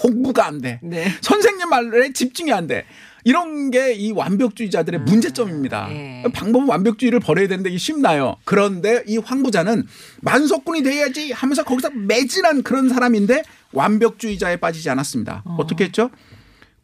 공부가 0.00 0.46
안 0.46 0.60
돼. 0.60 0.78
네. 0.82 1.06
선생님 1.20 1.68
말에 1.68 2.12
집중이 2.12 2.52
안 2.52 2.66
돼. 2.66 2.84
이런 3.24 3.70
게 3.72 3.92
이 3.96 4.12
완벽주의자들의 4.12 5.00
문제점입니다. 5.00 5.88
예. 5.90 6.24
방법은 6.32 6.68
완벽주의를 6.68 7.18
버려야 7.18 7.48
되는데 7.48 7.70
이게 7.70 7.78
쉽나요? 7.78 8.36
그런데 8.44 9.02
이 9.06 9.16
황부자는 9.18 9.84
만석군이 10.20 10.82
돼야지 10.84 11.32
하면서 11.32 11.64
거기서 11.64 11.90
매진한 11.90 12.62
그런 12.62 12.88
사람인데 12.88 13.42
완벽주의자에 13.72 14.58
빠지지 14.58 14.90
않았습니다. 14.90 15.42
어. 15.44 15.66
떻게 15.66 15.84
했죠? 15.84 16.10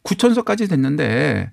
9천서까지 0.03 0.69
됐는데 0.69 1.49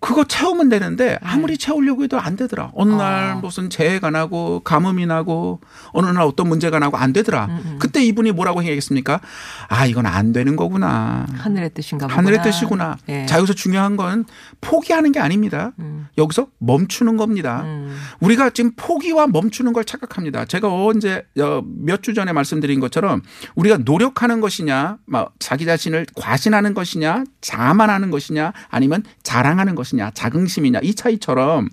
그거 0.00 0.24
채우면 0.24 0.68
되는데 0.70 1.18
아무리 1.22 1.58
채우려고 1.58 2.02
해도 2.04 2.18
안 2.18 2.36
되더라. 2.36 2.70
어느 2.74 2.92
날 2.92 3.32
아. 3.32 3.34
무슨 3.36 3.68
재해가 3.70 4.10
나고 4.10 4.60
가뭄이 4.60 5.06
나고 5.06 5.60
어느 5.92 6.06
날 6.06 6.22
어떤 6.22 6.48
문제가 6.48 6.78
나고 6.78 6.96
안 6.96 7.12
되더라. 7.12 7.48
그때 7.78 8.02
이분이 8.02 8.32
뭐라고 8.32 8.62
얘기했습니까? 8.64 9.20
아 9.68 9.86
이건 9.86 10.06
안 10.06 10.32
되는 10.32 10.56
거구나. 10.56 11.26
하늘의 11.36 11.70
뜻인가 11.74 12.06
보구나. 12.06 12.18
하늘의 12.18 12.42
뜻이구나. 12.42 12.96
예. 13.08 13.26
자 13.26 13.36
여기서 13.36 13.52
중요한 13.54 13.96
건 13.96 14.24
포기하는 14.60 15.12
게 15.12 15.20
아닙니다. 15.20 15.72
음. 15.78 16.08
여기서 16.16 16.48
멈추는 16.58 17.16
겁니다. 17.16 17.62
음. 17.64 17.96
우리가 18.20 18.50
지금 18.50 18.72
포기와 18.76 19.26
멈추는 19.26 19.72
걸 19.72 19.84
착각합니다. 19.84 20.44
제가 20.46 20.68
언제 20.72 21.24
몇 21.34 21.98
주 22.00 22.14
전에 22.14 22.32
말씀드린 22.32 22.78
것처럼 22.80 23.22
우리가 23.56 23.78
노력하는 23.78 24.40
것이냐, 24.40 24.98
막 25.04 25.34
자기 25.40 25.66
자신을 25.66 26.06
과신하는 26.14 26.72
것이냐, 26.74 27.24
자만하는 27.40 28.10
것이냐, 28.12 28.52
아니면 28.70 29.02
자랑하는 29.24 29.74
것이냐, 29.74 29.87
자긍심이냐 30.14 30.80
이 30.82 30.94
차이처럼 30.94 31.68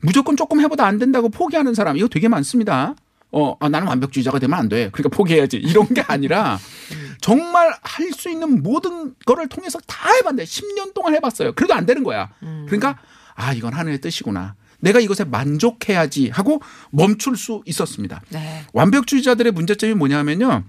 무조건 0.00 0.36
조금 0.36 0.60
해보다 0.60 0.86
안 0.86 0.98
된다고 0.98 1.28
포기하는 1.28 1.74
사람 1.74 1.96
이거 1.96 2.08
되게 2.08 2.28
많습니다. 2.28 2.94
어, 3.32 3.54
아, 3.60 3.68
나는 3.68 3.86
완벽주의자가 3.88 4.38
되면 4.40 4.58
안 4.58 4.68
돼. 4.68 4.88
그러니까 4.92 5.14
포기해야지. 5.16 5.56
이런 5.58 5.86
게 5.88 6.00
아니라 6.00 6.58
정말 7.20 7.72
할 7.82 8.10
수 8.12 8.28
있는 8.30 8.62
모든 8.62 9.14
거를 9.24 9.48
통해서 9.48 9.78
다 9.86 10.10
해봤는데 10.14 10.44
10년 10.44 10.94
동안 10.94 11.14
해봤어요. 11.14 11.52
그래도 11.52 11.74
안 11.74 11.86
되는 11.86 12.02
거야. 12.02 12.30
그러니까 12.66 12.98
아, 13.34 13.52
이건 13.52 13.72
하늘의 13.72 14.00
뜻이구나. 14.00 14.54
내가 14.80 14.98
이것에 14.98 15.24
만족해야지 15.24 16.30
하고 16.30 16.60
멈출 16.90 17.36
수 17.36 17.62
있었습니다. 17.66 18.22
네. 18.30 18.64
완벽주의자들의 18.72 19.52
문제점이 19.52 19.94
뭐냐면요. 19.94 20.64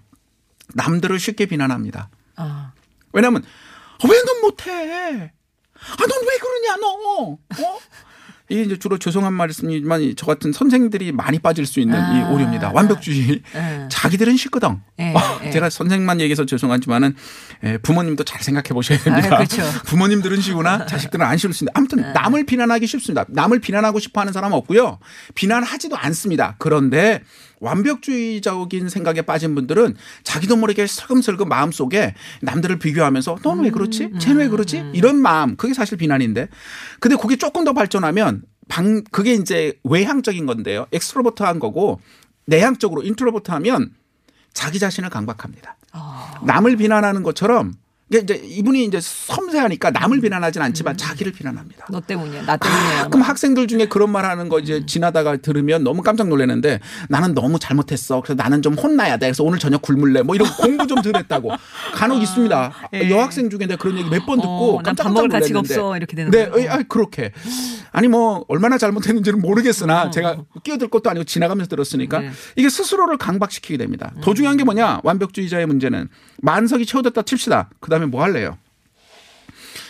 남들을 0.76 1.17
쉽게 1.20 1.46
비난합니다. 1.48 2.10
아. 2.36 2.74
왜냐하면 3.13 3.44
왜 4.04 4.10
넌 4.26 4.41
못해? 4.41 5.32
아, 5.82 6.06
넌 6.06 6.10
왜 6.28 6.38
그러냐, 6.38 6.78
너? 6.78 7.38
어? 7.63 7.80
이게 8.52 8.63
이제 8.63 8.78
주로 8.78 8.98
죄송한 8.98 9.32
말씀이지만 9.34 10.02
이저 10.02 10.26
같은 10.26 10.52
선생들이 10.52 11.13
많이 11.13 11.39
빠질 11.39 11.65
수 11.65 11.80
있는 11.80 11.98
아. 11.98 12.13
이 12.20 12.34
오류입니다. 12.34 12.72
완벽주의. 12.74 13.41
네. 13.54 13.88
자기들은 13.89 14.36
싫거든. 14.36 14.82
예, 15.00 15.13
어, 15.13 15.39
예. 15.46 15.52
제가 15.52 15.70
선생만 15.70 16.20
얘기해서 16.20 16.46
죄송하지만은 16.46 17.15
예, 17.63 17.78
부모님도 17.78 18.26
잘 18.26 18.44
생각해 18.44 18.70
보셔야 18.74 19.00
됩니다. 19.00 19.30
아, 19.36 19.38
그렇죠. 19.38 19.63
부모님들은 19.88 20.41
쉬구나 20.41 20.86
자식들은 20.86 21.26
안 21.26 21.38
쉬울 21.38 21.54
수 21.54 21.63
있는데 21.63 21.72
아무튼 21.78 22.12
남을 22.13 22.46
비난하기 22.46 22.86
쉽습니다. 22.88 23.24
남을 23.30 23.60
비난하고 23.60 24.00
싶어 24.00 24.20
하는 24.20 24.34
사람 24.34 24.52
은 24.52 24.58
없고요. 24.58 25.00
비난하지도 25.34 25.96
않습니다. 25.96 26.56
그런데 26.60 27.24
완벽주의적인 27.62 28.89
생각에 28.89 29.21
빠진 29.21 29.56
분들은 29.56 29.95
자기도 30.24 30.58
모르게 30.58 30.86
슬금슬금 30.88 31.47
마음속에 31.47 32.15
남들을 32.41 32.80
비교하면서 32.80 33.38
넌왜 33.43 33.69
그렇지? 33.69 34.12
쟤는 34.19 34.41
왜 34.41 34.47
그러지? 34.50 34.91
이런 34.93 35.15
마음. 35.21 35.56
그게 35.56 35.74
사실 35.74 35.97
비난인데. 35.97 36.50
근데 37.00 37.15
그게 37.15 37.38
조금 37.38 37.63
더 37.63 37.71
발전하면 37.74 38.41
방 38.67 39.04
그게 39.12 39.34
이제 39.34 39.74
외향적인 39.84 40.45
건데요. 40.45 40.88
extrovert한 40.91 41.60
거고 41.60 42.02
내향적으로 42.45 43.04
introvert 43.04 43.51
하면 43.52 43.91
자기 44.54 44.80
자신을 44.80 45.10
강박합니다. 45.10 45.78
남을 46.45 46.78
비난하는 46.78 47.24
것처럼 47.24 47.74
이게 48.12 48.19
이제 48.19 48.41
이분이 48.43 48.84
이제 48.84 49.00
섬세하니까 49.02 49.91
남을 49.91 50.19
비난하진 50.19 50.62
않지만 50.62 50.97
자기를 50.97 51.32
비난합니다. 51.32 51.86
너 51.89 52.02
때문이야. 52.02 52.41
나 52.45 52.58
때문이야. 52.58 53.04
가끔 53.04 53.21
학생들 53.21 53.67
중에 53.67 53.86
그런 53.86 54.12
말 54.12 54.26
하는 54.26 54.50
거 54.50 54.60
이제 54.60 54.86
지나다가 54.86 55.38
들으면 55.38 55.86
너무 55.86 56.02
깜짝 56.02 56.28
놀라는데 56.28 56.82
나는 57.08 57.34
너무 57.34 57.58
잘못했어. 57.58 58.19
그래서 58.19 58.36
나는 58.36 58.62
좀 58.62 58.74
혼나야 58.74 59.15
돼. 59.15 59.28
그래서 59.28 59.45
오늘 59.45 59.60
저녁 59.60 59.82
굶을래. 59.82 60.24
뭐 60.24 60.36
이런 60.36 60.50
공부 60.58 60.86
좀 60.88 61.02
덜 61.02 61.15
했다고. 61.15 61.52
간혹 61.95 62.21
있습니다. 62.21 62.74
예. 62.95 63.10
여학생 63.10 63.50
중에 63.50 63.60
내가 63.65 63.78
그런 63.78 63.97
얘기 63.97 64.10
몇 64.10 64.26
번 64.26 64.39
듣고 64.41 64.80
어, 64.80 64.82
깜짝 64.84 65.06
난밥 65.06 65.13
먹을 65.13 65.28
놀랐는데. 65.30 65.39
가치가 65.58 65.60
없어. 65.60 65.95
이렇게 65.97 66.15
되는 66.17 66.30
네, 66.32 66.50
거예요. 66.50 66.69
아, 66.71 66.84
그렇게. 66.88 67.32
아니 67.91 68.08
뭐 68.08 68.45
얼마나 68.47 68.77
잘못했는지는 68.77 69.41
모르겠으나 69.41 70.04
어. 70.04 70.10
제가 70.10 70.38
끼어들 70.63 70.88
것도 70.89 71.10
아니고 71.10 71.25
지나가면서 71.25 71.69
들었으니까 71.69 72.19
네. 72.19 72.32
이게 72.56 72.69
스스로를 72.69 73.17
강박시키게 73.17 73.77
됩니다. 73.77 74.13
더 74.21 74.34
중요한 74.34 74.58
게 74.58 74.63
뭐냐? 74.63 75.01
완벽주의자의 75.04 75.65
문제는 75.65 76.10
만석이 76.41 76.86
채워졌다 76.86 77.21
칩시다. 77.21 77.69
그다음에 77.80 78.06
뭐 78.06 78.23
할래요? 78.23 78.58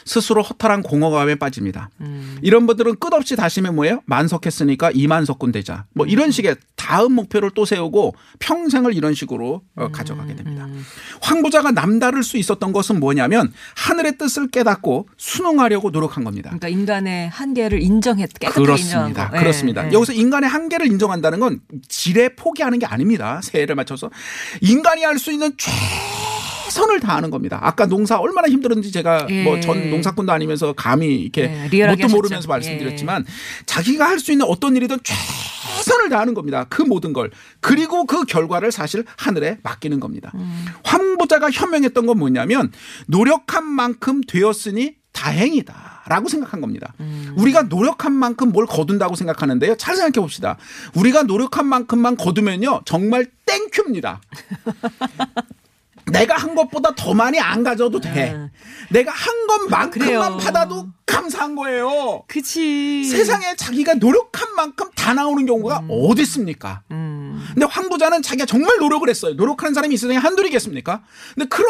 스스로 0.06 0.42
허탈한 0.42 0.84
공허감에 0.84 1.36
빠집니다. 1.36 1.90
음. 2.02 2.38
이런 2.42 2.68
분들은 2.68 2.96
끝없이 3.00 3.36
다시면 3.36 3.76
뭐예요? 3.76 4.02
만석했으니까 4.06 4.92
이만석군 4.94 5.52
되자. 5.52 5.86
뭐 5.94 6.06
이런 6.06 6.32
식의 6.32 6.56
다음 6.76 7.14
목표를 7.14 7.52
또 7.54 7.64
세우고 7.66 8.16
평생을 8.40 8.94
이런 8.96 9.14
식으로 9.14 9.62
어, 9.76 9.86
음, 9.86 9.92
가져가게 9.92 10.36
됩니다. 10.36 10.68
황 11.22 11.42
부자가 11.44 11.72
남다를 11.72 12.24
수 12.24 12.38
있었던 12.38 12.74
것은 12.74 13.00
뭐냐면 13.00 13.54
하늘의 13.76 14.18
뜻을 14.18 14.50
깨닫고 14.50 15.08
순응하려고 15.18 15.92
노력한 15.92 16.24
겁니다. 16.24 16.50
그러니까 16.50 16.68
인간의 16.68 17.30
한계를 17.30 17.82
인정했 17.82 18.30
깨끗하게 18.40 18.62
인정한 18.82 19.14
그렇습니다. 19.14 19.30
거. 19.30 19.38
예, 19.38 19.40
그렇습니다. 19.40 19.88
예. 19.88 19.94
여기서 19.94 20.14
인간의 20.14 20.50
한계를 20.50 20.88
인정한다는 20.88 21.40
건 21.40 21.60
지레 21.88 22.30
포기하는 22.36 22.80
게 22.80 22.86
아닙니다. 22.86 23.40
새해를 23.44 23.76
맞춰서 23.76 24.10
인간이 24.62 25.04
할 25.04 25.22
수 25.22 25.32
있는 25.32 25.52
최 25.58 25.70
선을 26.72 27.00
다하는 27.00 27.30
겁니다. 27.30 27.60
아까 27.62 27.86
농사 27.86 28.18
얼마나 28.18 28.48
힘들었는지 28.48 28.92
제가 28.92 29.28
예. 29.30 29.44
뭐전 29.44 29.90
농사꾼도 29.92 30.32
아니면서 30.32 30.74
감히 30.74 31.16
이렇게 31.22 31.70
예, 31.74 31.86
뭣도. 31.88 32.08
모르면서 32.08 32.48
말씀드렸지만 32.48 33.26
자기가 33.66 34.08
할 34.08 34.22
수 34.22 34.32
있는 34.32 34.46
어떤 34.48 34.76
일이든 34.76 35.00
최선을 35.04 36.10
다하는 36.10 36.36
겁니다. 36.36 36.66
그 36.70 36.84
모든 36.84 37.12
걸 37.12 37.32
그리고 37.60 38.06
그 38.06 38.24
결과를 38.24 38.72
사실 38.72 39.04
하늘에 39.18 39.58
맡기는 39.64 40.00
겁니다. 40.00 40.32
음. 40.36 40.66
황부자가 40.84 41.50
현명했던 41.50 42.06
건 42.06 42.20
뭐냐면 42.20 42.72
노력한 43.08 43.66
만큼 43.66 44.22
되었으니 44.28 44.96
다행이다. 45.12 46.04
라고 46.08 46.28
생각한 46.30 46.62
겁니다. 46.62 46.94
음. 47.00 47.34
우리가 47.38 47.64
노력한 47.64 48.12
만큼 48.12 48.52
뭘 48.52 48.66
거둔다고 48.66 49.16
생각하는데요. 49.16 49.76
잘 49.78 49.96
생각해 49.96 50.22
봅시다. 50.22 50.58
우리가 50.96 51.24
노력한 51.24 51.66
만큼만 51.66 52.18
거두면요. 52.18 52.82
정말 52.86 53.28
thank 53.46 53.71
you입니다. 53.71 54.22
내가 56.12 56.36
한 56.36 56.56
것보다 56.56 56.94
더 56.96 57.14
많이 57.14 57.40
안 57.40 57.64
가져도 57.64 58.00
돼. 58.00 58.38
내가 58.90 59.12
한 59.12 59.48
것만큼만. 59.48 60.38
받아도 60.38 60.88
감사한 61.06 61.56
거예요. 61.56 62.24
그치. 62.28 63.04
세상에 63.04 63.56
자기가 63.56 63.96
노력한 63.96 64.56
만큼 64.56 64.90
다 64.96 65.14
나오는 65.14 65.46
경우가 65.46 65.86
어디 65.90 66.22
있습니까? 66.24 66.84
음. 66.92 67.44
근데 67.54 67.66
황 67.70 67.90
부자는 67.90 68.22
자기가 68.22 68.46
정말 68.46 68.78
노력을 68.80 69.08
했어요. 69.10 69.34
노력하는 69.34 69.74
사람이 69.74 69.94
이 69.94 69.98
세상에 69.98 70.18
한둘이겠습니까? 70.18 71.04
근데 71.36 71.50
그런 71.50 71.68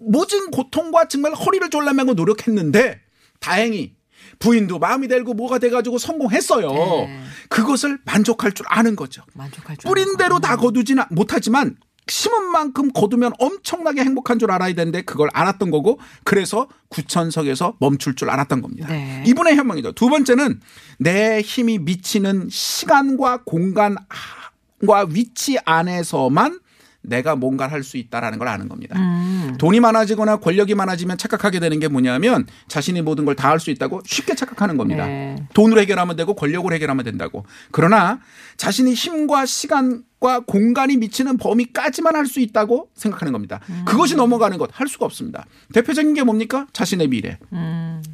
모진 0.00 0.50
고통과 0.50 1.08
정말 1.08 1.34
허리를 1.34 1.68
졸라매고 1.68 2.14
노력했는데 2.14 3.00
다행히 3.38 3.94
부인도 4.38 4.78
마음이 4.78 5.08
들고 5.08 5.34
뭐가 5.34 5.58
돼가지고 5.58 5.98
성공했어요. 5.98 6.70
네. 6.72 7.20
그것을 7.50 7.98
만족할 8.04 8.52
줄 8.52 8.64
아는 8.68 8.96
거죠. 8.96 9.22
만족할 9.34 9.76
줄 9.76 9.88
뿌린. 9.88 10.16
대로 10.16 10.38
다 10.40 10.56
거두진 10.56 10.98
못하지만 11.10 11.76
심은 12.10 12.46
만큼 12.50 12.90
거두면 12.92 13.32
엄청나게 13.38 14.02
행복한 14.02 14.38
줄 14.38 14.50
알아야 14.50 14.72
되는데 14.74 15.02
그걸 15.02 15.28
알았던 15.32 15.70
거고 15.70 15.98
그래서 16.24 16.68
구천석에서 16.88 17.76
멈출 17.78 18.14
줄 18.16 18.30
알았던 18.30 18.62
겁니다. 18.62 18.88
네. 18.88 19.22
이분의 19.26 19.54
현명이죠. 19.56 19.92
두 19.92 20.08
번째는 20.08 20.60
내 20.98 21.40
힘이 21.40 21.78
미치는 21.78 22.48
시간과 22.50 23.42
공간과 23.44 25.06
위치 25.08 25.58
안에서만 25.64 26.60
내가 27.02 27.34
뭔가를 27.34 27.72
할 27.72 27.82
수 27.82 27.96
있다라는 27.96 28.38
걸 28.38 28.48
아는 28.48 28.68
겁니다. 28.68 28.98
음. 28.98 29.54
돈이 29.58 29.80
많아지거나 29.80 30.36
권력이 30.36 30.74
많아지면 30.74 31.16
착각하게 31.16 31.58
되는 31.58 31.80
게 31.80 31.88
뭐냐면 31.88 32.46
자신이 32.68 33.00
모든 33.00 33.24
걸 33.24 33.34
다 33.36 33.48
할 33.50 33.58
수 33.58 33.70
있다고 33.70 34.02
쉽게 34.04 34.34
착각하는 34.34 34.76
겁니다. 34.76 35.06
네. 35.06 35.36
돈으로 35.54 35.80
해결하면 35.80 36.16
되고 36.16 36.34
권력으로 36.34 36.74
해결하면 36.74 37.04
된다고. 37.04 37.46
그러나 37.70 38.20
자신이 38.58 38.92
힘과 38.92 39.46
시간 39.46 40.02
과 40.20 40.40
공간이 40.40 40.98
미치는 40.98 41.38
범위까지만 41.38 42.14
할 42.14 42.26
수 42.26 42.40
있다고 42.40 42.90
생각하는 42.94 43.32
겁니다. 43.32 43.58
그것이 43.86 44.16
넘어가는 44.16 44.58
것 44.58 44.68
할 44.72 44.86
수가 44.86 45.06
없습니다. 45.06 45.46
대표적인 45.72 46.12
게 46.12 46.22
뭡니까? 46.22 46.66
자신의 46.74 47.08
미래. 47.08 47.38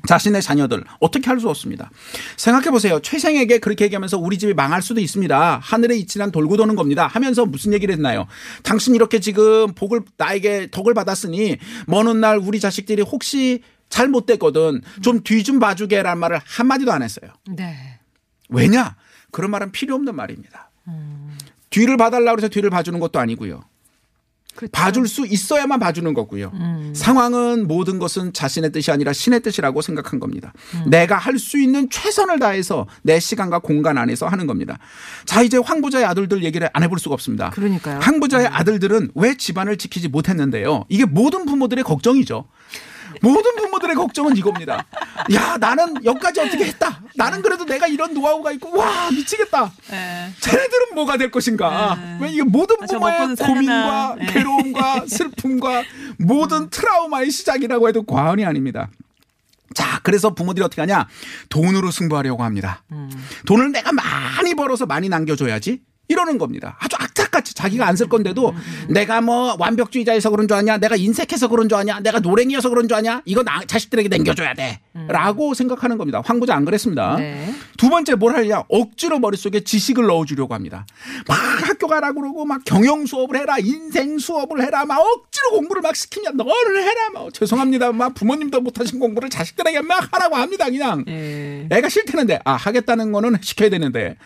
자신의 0.06 0.40
자녀들 0.40 0.84
어떻게 1.00 1.26
할 1.28 1.40
수 1.40 1.48
없습니다. 1.50 1.90
생각해 2.36 2.70
보세요. 2.70 3.00
최생에게 3.00 3.58
그렇게 3.58 3.84
얘기하면서 3.86 4.18
우리 4.18 4.38
집이 4.38 4.54
망할 4.54 4.82
수도 4.82 5.00
있습니다. 5.00 5.58
하늘에 5.60 5.96
이치난 5.96 6.30
돌고 6.30 6.56
도는 6.56 6.76
겁니다. 6.76 7.08
하면서 7.08 7.44
무슨 7.44 7.72
얘기를 7.72 7.92
했나요? 7.92 8.26
당신 8.62 8.94
이렇게 8.94 9.18
지금 9.18 9.74
복을 9.74 10.02
나에게 10.16 10.68
덕을 10.70 10.94
받았으니 10.94 11.56
먼 11.88 12.06
훗날 12.06 12.38
우리 12.38 12.60
자식들이 12.60 13.02
혹시 13.02 13.62
잘못됐거든 13.90 14.80
좀 15.02 15.22
뒤좀 15.24 15.58
봐주게라는 15.58 16.18
말을 16.20 16.40
한마디도 16.44 16.92
안 16.92 17.02
했어요. 17.02 17.32
네. 17.50 17.98
왜냐? 18.48 18.94
그런 19.32 19.50
말은 19.50 19.72
필요 19.72 19.96
없는 19.96 20.14
말입니다. 20.14 20.70
뒤를 21.76 21.98
봐달라고 21.98 22.38
해서 22.38 22.48
뒤를 22.48 22.70
봐주는 22.70 22.98
것도 22.98 23.18
아니고요. 23.18 23.60
그렇죠. 24.54 24.72
봐줄 24.72 25.06
수 25.06 25.26
있어야만 25.26 25.78
봐주는 25.78 26.14
거고요. 26.14 26.50
상황은 26.94 27.68
모든 27.68 27.98
것은 27.98 28.32
자신의 28.32 28.72
뜻이 28.72 28.90
아니라 28.90 29.12
신의 29.12 29.40
뜻이라고 29.42 29.82
생각한 29.82 30.18
겁니다. 30.18 30.54
내가 30.86 31.18
할 31.18 31.38
수 31.38 31.60
있는 31.60 31.90
최선을 31.90 32.38
다해서 32.38 32.86
내 33.02 33.20
시간과 33.20 33.58
공간 33.58 33.98
안에서 33.98 34.26
하는 34.26 34.46
겁니다. 34.46 34.78
자, 35.26 35.42
이제 35.42 35.58
황부자의 35.58 36.06
아들들 36.06 36.42
얘기를 36.42 36.70
안 36.72 36.82
해볼 36.82 36.98
수가 36.98 37.12
없습니다. 37.12 37.50
그러니까요. 37.50 37.98
황부자의 38.00 38.46
아들들은 38.46 39.10
왜 39.14 39.36
집안을 39.36 39.76
지키지 39.76 40.08
못했는데요. 40.08 40.86
이게 40.88 41.04
모든 41.04 41.44
부모들의 41.44 41.84
걱정이죠. 41.84 42.46
모든 43.22 43.56
부모들의 43.56 43.96
걱정은 43.96 44.36
이겁니다. 44.36 44.84
야, 45.34 45.56
나는 45.58 46.04
여기까지 46.04 46.40
어떻게 46.40 46.64
했다. 46.66 47.02
나는 47.14 47.42
그래도 47.42 47.64
내가 47.64 47.86
이런 47.86 48.14
노하우가 48.14 48.52
있고, 48.52 48.76
와, 48.76 49.10
미치겠다. 49.10 49.72
네. 49.90 50.30
쟤네들은 50.40 50.94
뭐가 50.94 51.16
될 51.16 51.30
것인가? 51.30 51.98
왜 52.20 52.30
이게 52.30 52.42
모든 52.42 52.76
아, 52.82 52.86
저 52.86 52.98
부모의. 52.98 53.36
고민과 53.36 54.16
네. 54.18 54.26
괴로움과 54.26 55.04
슬픔과 55.08 55.82
모든 56.18 56.70
트라우마의 56.70 57.30
시작이라고 57.30 57.88
해도 57.88 58.04
과언이 58.04 58.44
아닙니다. 58.44 58.88
자, 59.74 60.00
그래서 60.02 60.34
부모들이 60.34 60.64
어떻게 60.64 60.80
하냐? 60.82 61.06
돈으로 61.48 61.90
승부하려고 61.90 62.42
합니다. 62.44 62.82
음. 62.92 63.10
돈을 63.46 63.72
내가 63.72 63.92
많이 63.92 64.54
벌어서 64.54 64.86
많이 64.86 65.08
남겨줘야지. 65.08 65.82
이러는 66.08 66.38
겁니다. 66.38 66.78
아주 66.80 66.96
악착같이 67.16 67.54
자기가 67.54 67.86
안 67.86 67.96
쓸 67.96 68.08
건데도 68.10 68.52
내가 68.90 69.22
뭐 69.22 69.56
완벽주의자여서 69.58 70.28
그런 70.28 70.46
줄 70.46 70.56
아냐? 70.58 70.76
내가 70.76 70.96
인색해서 70.96 71.48
그런 71.48 71.66
줄 71.66 71.78
아냐? 71.78 72.00
내가 72.00 72.18
노랭이여서 72.20 72.68
그런 72.68 72.88
줄 72.88 72.96
아냐? 72.98 73.22
이거 73.24 73.42
나 73.42 73.62
자식들에게 73.66 74.10
남겨줘야 74.10 74.52
돼. 74.52 74.80
라고 75.08 75.54
생각하는 75.54 75.96
겁니다. 75.96 76.20
황 76.24 76.40
부자 76.40 76.54
안 76.54 76.66
그랬습니다. 76.66 77.16
네. 77.16 77.54
두 77.78 77.88
번째 77.88 78.16
뭘 78.16 78.36
하냐? 78.36 78.64
억지로 78.68 79.18
머릿속에 79.18 79.60
지식을 79.60 80.04
넣어주려고 80.06 80.52
합니다. 80.52 80.84
막 81.26 81.34
학교 81.68 81.86
가라 81.86 82.12
그러고 82.12 82.44
막 82.44 82.60
경영 82.66 83.06
수업을 83.06 83.38
해라, 83.38 83.56
인생 83.60 84.18
수업을 84.18 84.62
해라, 84.62 84.84
막 84.84 84.98
억지로 84.98 85.52
공부를 85.52 85.80
막 85.80 85.96
시키면 85.96 86.36
너를 86.36 86.82
해라, 86.82 87.10
막 87.14 87.32
죄송합니다, 87.32 87.92
막 87.92 88.12
부모님도 88.14 88.60
못하신 88.60 88.98
공부를 88.98 89.30
자식들에게 89.30 89.80
막 89.82 90.06
하라고 90.12 90.36
합니다, 90.36 90.66
그냥. 90.66 91.04
예. 91.08 91.66
애가 91.72 91.88
싫다는데 91.88 92.40
아 92.44 92.52
하겠다는 92.52 93.12
거는 93.12 93.36
시켜야 93.40 93.70
되는데 93.70 94.16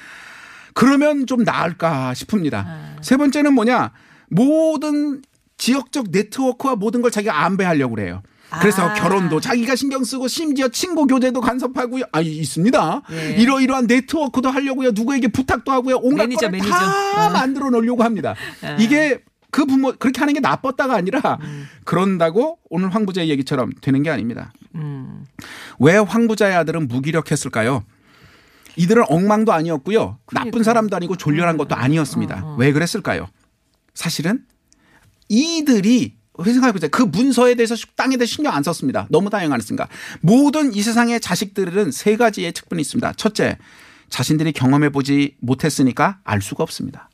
그러면 0.74 1.26
좀 1.26 1.44
나을까 1.44 2.14
싶습니다. 2.14 2.96
세 3.02 3.16
번째는 3.16 3.52
뭐냐 3.54 3.92
모든 4.28 5.22
지역적 5.58 6.06
네트워크와 6.10 6.76
모든 6.76 7.02
걸 7.02 7.10
자기가 7.10 7.44
안배하려고 7.44 7.94
그래요. 7.94 8.22
그래서 8.60 8.82
아. 8.82 8.94
결혼도 8.94 9.40
자기가 9.40 9.76
신경 9.76 10.02
쓰고 10.02 10.26
심지어 10.26 10.68
친구 10.68 11.06
교제도 11.06 11.40
간섭하고요. 11.40 12.04
아 12.12 12.20
있습니다. 12.20 13.02
예. 13.12 13.36
이러이러한 13.38 13.86
네트워크도 13.86 14.50
하려고요. 14.50 14.90
누구에게 14.90 15.28
부탁도 15.28 15.70
하고요. 15.70 15.98
온갖 16.02 16.24
매니저, 16.24 16.40
걸 16.40 16.50
매니저. 16.50 16.70
다 16.70 17.26
어. 17.26 17.30
만들어 17.30 17.70
놓으려고 17.70 18.02
합니다. 18.02 18.34
아. 18.62 18.76
이게 18.80 19.20
그 19.52 19.66
부모 19.66 19.92
그렇게 19.98 20.18
하는 20.18 20.34
게 20.34 20.40
나빴다가 20.40 20.94
아니라 20.94 21.38
음. 21.42 21.68
그런다고 21.84 22.58
오늘 22.70 22.92
황부자의 22.94 23.28
얘기처럼 23.30 23.70
되는 23.80 24.02
게 24.02 24.10
아닙니다. 24.10 24.52
음. 24.74 25.24
왜 25.78 25.96
황부자의 25.96 26.54
아들은 26.56 26.88
무기력했을까요? 26.88 27.84
이들은 28.76 29.04
엉망도 29.08 29.52
아니었고요. 29.52 30.18
나쁜 30.32 30.62
사람도 30.62 30.96
아니고 30.96 31.16
졸렬한 31.16 31.56
것도 31.56 31.74
아니었습니다. 31.74 32.56
왜 32.58 32.72
그랬을까요? 32.72 33.28
사실은 33.94 34.44
이들이 35.28 36.14
생각해보세요. 36.42 36.90
그 36.90 37.02
문서에 37.02 37.54
대해서 37.54 37.76
땅에 37.96 38.16
대해 38.16 38.26
신경 38.26 38.54
안 38.54 38.62
썼습니다. 38.62 39.06
너무 39.10 39.28
다양하니까. 39.30 39.88
모든 40.20 40.74
이 40.74 40.82
세상의 40.82 41.20
자식들은 41.20 41.90
세 41.90 42.16
가지의 42.16 42.52
특징이 42.52 42.80
있습니다. 42.80 43.12
첫째, 43.14 43.58
자신들이 44.08 44.52
경험해보지 44.52 45.36
못했으니까 45.40 46.18
알 46.24 46.40
수가 46.40 46.62
없습니다. 46.64 47.10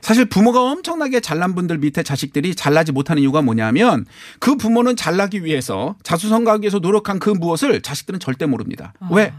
사실 0.00 0.26
부모가 0.26 0.60
엄청나게 0.60 1.20
잘난 1.20 1.54
분들 1.54 1.78
밑에 1.78 2.02
자식들이 2.02 2.54
잘나지 2.54 2.92
못하는 2.92 3.22
이유가 3.22 3.40
뭐냐면 3.40 4.04
그 4.38 4.56
부모는 4.56 4.96
잘나기 4.96 5.44
위해서 5.44 5.96
자수성가하기 6.02 6.62
위해서 6.62 6.78
노력한 6.78 7.18
그 7.18 7.30
무엇을 7.30 7.80
자식들은 7.80 8.20
절대 8.20 8.44
모릅니다. 8.44 8.92
왜? 9.10 9.32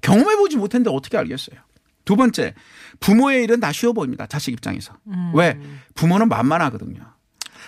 경험해보지 0.00 0.56
못했는데 0.56 0.90
어떻게 0.94 1.16
알겠어요? 1.18 1.60
두 2.04 2.16
번째, 2.16 2.54
부모의 3.00 3.44
일은 3.44 3.60
다 3.60 3.72
쉬워 3.72 3.92
보입니다. 3.92 4.26
자식 4.26 4.52
입장에서. 4.52 4.94
왜? 5.34 5.58
부모는 5.94 6.28
만만하거든요. 6.28 7.00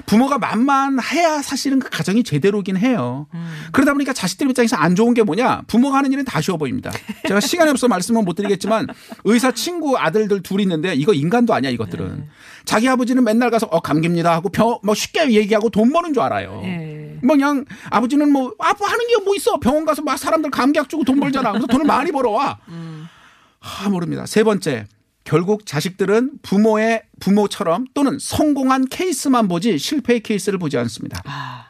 부모가 0.07 0.39
만만해야 0.39 1.43
사실은 1.43 1.79
그 1.79 1.91
가정이 1.91 2.25
제대로긴 2.25 2.77
해요. 2.77 3.27
그러다 3.73 3.93
보니까 3.93 4.13
자식들 4.13 4.49
입장에서 4.51 4.77
안 4.77 4.95
좋은 4.95 5.15
게 5.15 5.23
뭐냐? 5.23 5.63
부모가 5.67 5.99
하는 5.99 6.13
일은 6.13 6.25
다 6.25 6.41
쉬워 6.41 6.57
보입니다. 6.57 6.91
제가 7.29 7.41
시간이 7.41 7.71
없어 7.71 7.89
말씀은 7.89 8.25
못 8.25 8.35
드리겠지만 8.35 8.87
의사 9.25 9.53
친구 9.53 9.99
아들들 9.99 10.43
둘 10.43 10.61
있는데 10.61 10.95
이거 10.95 11.13
인간도 11.13 11.55
아니야 11.55 11.71
이것들은. 11.71 12.29
자기 12.65 12.89
아버지는 12.89 13.25
맨날 13.25 13.51
가서 13.51 13.67
어 13.67 13.81
감기입니다 13.81 14.33
하고 14.33 14.49
병, 14.49 14.79
뭐 14.85 14.95
쉽게 14.95 15.33
얘기하고 15.33 15.69
돈 15.71 15.93
버는 15.93 16.15
줄 16.15 16.23
알아요. 16.23 16.61
예. 16.65 17.19
뭐 17.23 17.35
그냥 17.37 17.65
아버지는 17.91 18.31
뭐 18.33 18.53
아빠 18.59 18.87
하는 18.87 18.99
게 19.09 19.25
뭐 19.25 19.35
있어 19.37 19.57
병원 19.59 19.85
가서 19.85 20.03
막 20.03 20.19
사람들 20.19 20.51
감기약 20.51 20.89
주고 20.89 21.05
돈 21.05 21.21
벌잖아. 21.21 21.53
그래서 21.53 21.67
돈을 21.67 21.87
많이 21.87 22.11
벌어와. 22.13 22.59
아 23.61 23.89
모릅니다. 23.89 24.27
세 24.27 24.43
번째 24.43 24.87
결국 25.25 25.67
자식들은 25.67 26.31
부모의 26.43 27.03
부모처럼 27.21 27.87
또는 27.95 28.19
성공한 28.21 28.85
케이스만 28.87 29.49
보지 29.49 29.79
실패의 29.79 30.21
케이스를 30.21 30.59
보지 30.59 30.77
않습니다. 30.79 31.23
아. 31.25 31.67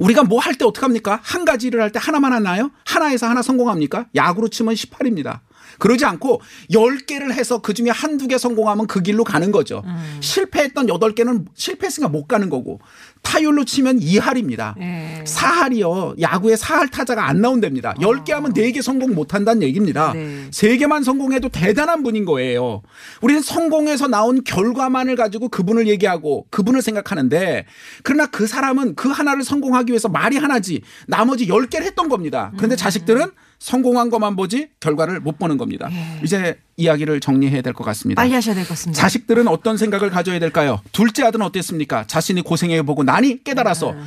우리가 0.00 0.24
뭐 0.24 0.40
할 0.40 0.54
때 0.54 0.64
어떡합니까? 0.64 1.20
한 1.22 1.44
가지 1.44 1.66
일을 1.66 1.80
할 1.82 1.92
때 1.92 1.98
하나만 2.02 2.32
하나요? 2.32 2.70
하나에서 2.86 3.26
하나 3.28 3.42
성공합니까? 3.42 4.06
야구로 4.14 4.48
치면 4.48 4.74
18입니다. 4.74 5.40
그러지 5.78 6.04
않고 6.06 6.40
10개를 6.72 7.32
해서 7.32 7.58
그 7.60 7.72
중에 7.74 7.90
한두 7.90 8.26
개 8.26 8.36
성공하면 8.38 8.86
그 8.88 9.00
길로 9.02 9.22
가는 9.22 9.52
거죠. 9.52 9.84
실패했던 10.20 10.86
8개는 10.86 11.44
실패했으니까 11.54 12.08
못 12.08 12.26
가는 12.26 12.48
거고 12.50 12.80
타율로 13.22 13.64
치면 13.64 14.00
2할입니다. 14.00 14.74
예. 14.80 15.22
사할이요. 15.24 16.14
야구에 16.20 16.56
사할 16.56 16.88
타자가 16.88 17.28
안 17.28 17.40
나온답니다. 17.40 17.94
10개 17.94 18.32
하면 18.32 18.52
4개 18.52 18.80
성공 18.82 19.14
못 19.14 19.34
한다는 19.34 19.62
얘기입니다. 19.62 20.12
네. 20.14 20.48
3개만 20.50 21.04
성공해도 21.04 21.48
대단한 21.50 22.02
분인 22.02 22.24
거예요. 22.24 22.82
우리는 23.20 23.42
성공해서 23.42 24.08
나온 24.08 24.42
결과만을 24.44 25.16
가지고 25.16 25.48
그분을 25.48 25.88
얘기하고 25.88 26.46
그분을 26.50 26.82
생각하는데 26.82 27.66
그러나 28.02 28.26
그 28.26 28.46
사람은 28.46 28.94
그 28.94 29.08
하나를 29.08 29.42
성공하기 29.42 29.90
위해서 29.92 30.08
말이 30.08 30.36
하나지 30.36 30.82
나머지 31.06 31.46
10개를 31.46 31.82
했던 31.82 32.08
겁니다. 32.08 32.52
그런데 32.56 32.76
자식들은 32.76 33.30
성공한 33.58 34.08
것만 34.10 34.36
보지 34.36 34.70
결과를 34.80 35.20
못 35.20 35.38
보는 35.38 35.56
겁니다. 35.58 35.88
이제 36.22 36.58
이야기를 36.76 37.20
정리해야 37.20 37.60
될 37.62 37.72
것 37.72 37.84
같습니다. 37.84 38.22
빨리 38.22 38.32
하셔야 38.34 38.54
될 38.54 38.64
것 38.64 38.70
같습니다. 38.70 39.00
자식들은 39.00 39.48
어떤 39.48 39.76
생각을 39.76 40.10
가져야 40.10 40.38
될까요? 40.38 40.80
둘째 40.92 41.24
아들은 41.24 41.44
어땠습니까? 41.44 42.06
자신이 42.06 42.42
고생해보고 42.42 43.02
나니 43.02 43.42
깨달아서 43.42 43.92
네. 43.92 44.00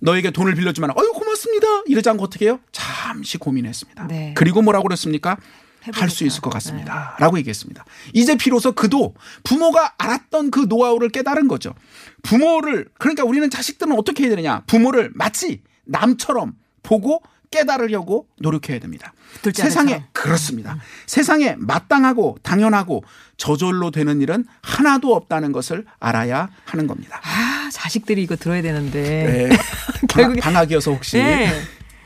너에게 0.00 0.30
돈을 0.30 0.54
빌려주면 0.54 0.90
어유 0.98 1.12
고맙습니다. 1.12 1.66
이러지 1.86 2.08
않고 2.10 2.24
어떻게 2.24 2.46
해요? 2.46 2.60
잠시 2.72 3.38
고민했습니다. 3.38 4.06
네. 4.08 4.32
그리고 4.36 4.62
뭐라고 4.62 4.84
그랬습니까? 4.88 5.36
해보겠다. 5.82 6.00
할수 6.02 6.24
있을 6.24 6.40
것 6.40 6.48
같습니다. 6.50 7.14
라고 7.20 7.36
얘기했습니다. 7.38 7.84
이제 8.14 8.36
비로소 8.36 8.72
그도 8.72 9.14
부모가 9.44 9.92
알았던 9.98 10.50
그 10.50 10.60
노하우를 10.68 11.10
깨달은 11.10 11.46
거죠. 11.46 11.74
부모를, 12.22 12.88
그러니까 12.98 13.24
우리는 13.24 13.48
자식들은 13.50 13.96
어떻게 13.98 14.22
해야 14.24 14.30
되느냐? 14.30 14.62
부모를 14.66 15.10
마치 15.14 15.60
남처럼 15.84 16.54
보고 16.82 17.22
깨달으려고 17.58 18.26
노력해야 18.40 18.78
됩니다. 18.78 19.12
세상에 19.54 19.94
아들처럼. 19.94 20.08
그렇습니다. 20.12 20.78
세상에 21.06 21.54
마땅하고 21.58 22.38
당연하고 22.42 23.04
저절로 23.36 23.90
되는 23.90 24.20
일은 24.20 24.44
하나도 24.62 25.14
없다는 25.14 25.52
것을 25.52 25.84
알아야 26.00 26.48
하는 26.64 26.86
겁니다. 26.86 27.20
아, 27.22 27.68
자식들이 27.72 28.22
이거 28.22 28.36
들어야 28.36 28.62
되는데. 28.62 29.02
네. 29.50 29.56
결국에- 30.08 30.40
방학이어서 30.40 30.92
혹시 30.92 31.16
네. 31.18 31.50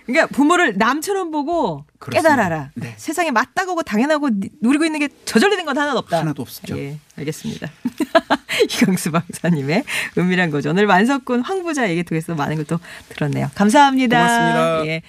그러니까 0.06 0.26
부모를 0.34 0.78
남처럼 0.78 1.30
보고 1.30 1.84
그렇습니다. 1.98 2.30
깨달아라. 2.30 2.70
네. 2.74 2.94
세상에 2.96 3.30
맞다고 3.30 3.82
당연하고 3.82 4.30
누리고 4.62 4.87
있는 4.87 5.00
게 5.00 5.08
저절로 5.26 5.54
된 5.56 5.66
건 5.66 5.76
하나도 5.76 5.98
없다. 5.98 6.20
하나도 6.20 6.40
없죠. 6.42 6.78
예, 6.78 6.98
알겠습니다. 7.18 7.68
이광수 8.64 9.11
박사님의 9.12 9.84
은밀한 10.16 10.50
거죠. 10.50 10.70
오늘 10.70 10.87
만석군 10.87 11.40
황부자 11.42 11.90
얘기 11.90 12.02
통해서 12.04 12.34
많은 12.34 12.56
걸또 12.56 12.78
들었네요. 13.11 13.50
감사합니다. 13.54 14.16
고맙습니다. 14.16 14.87
예. 14.87 15.02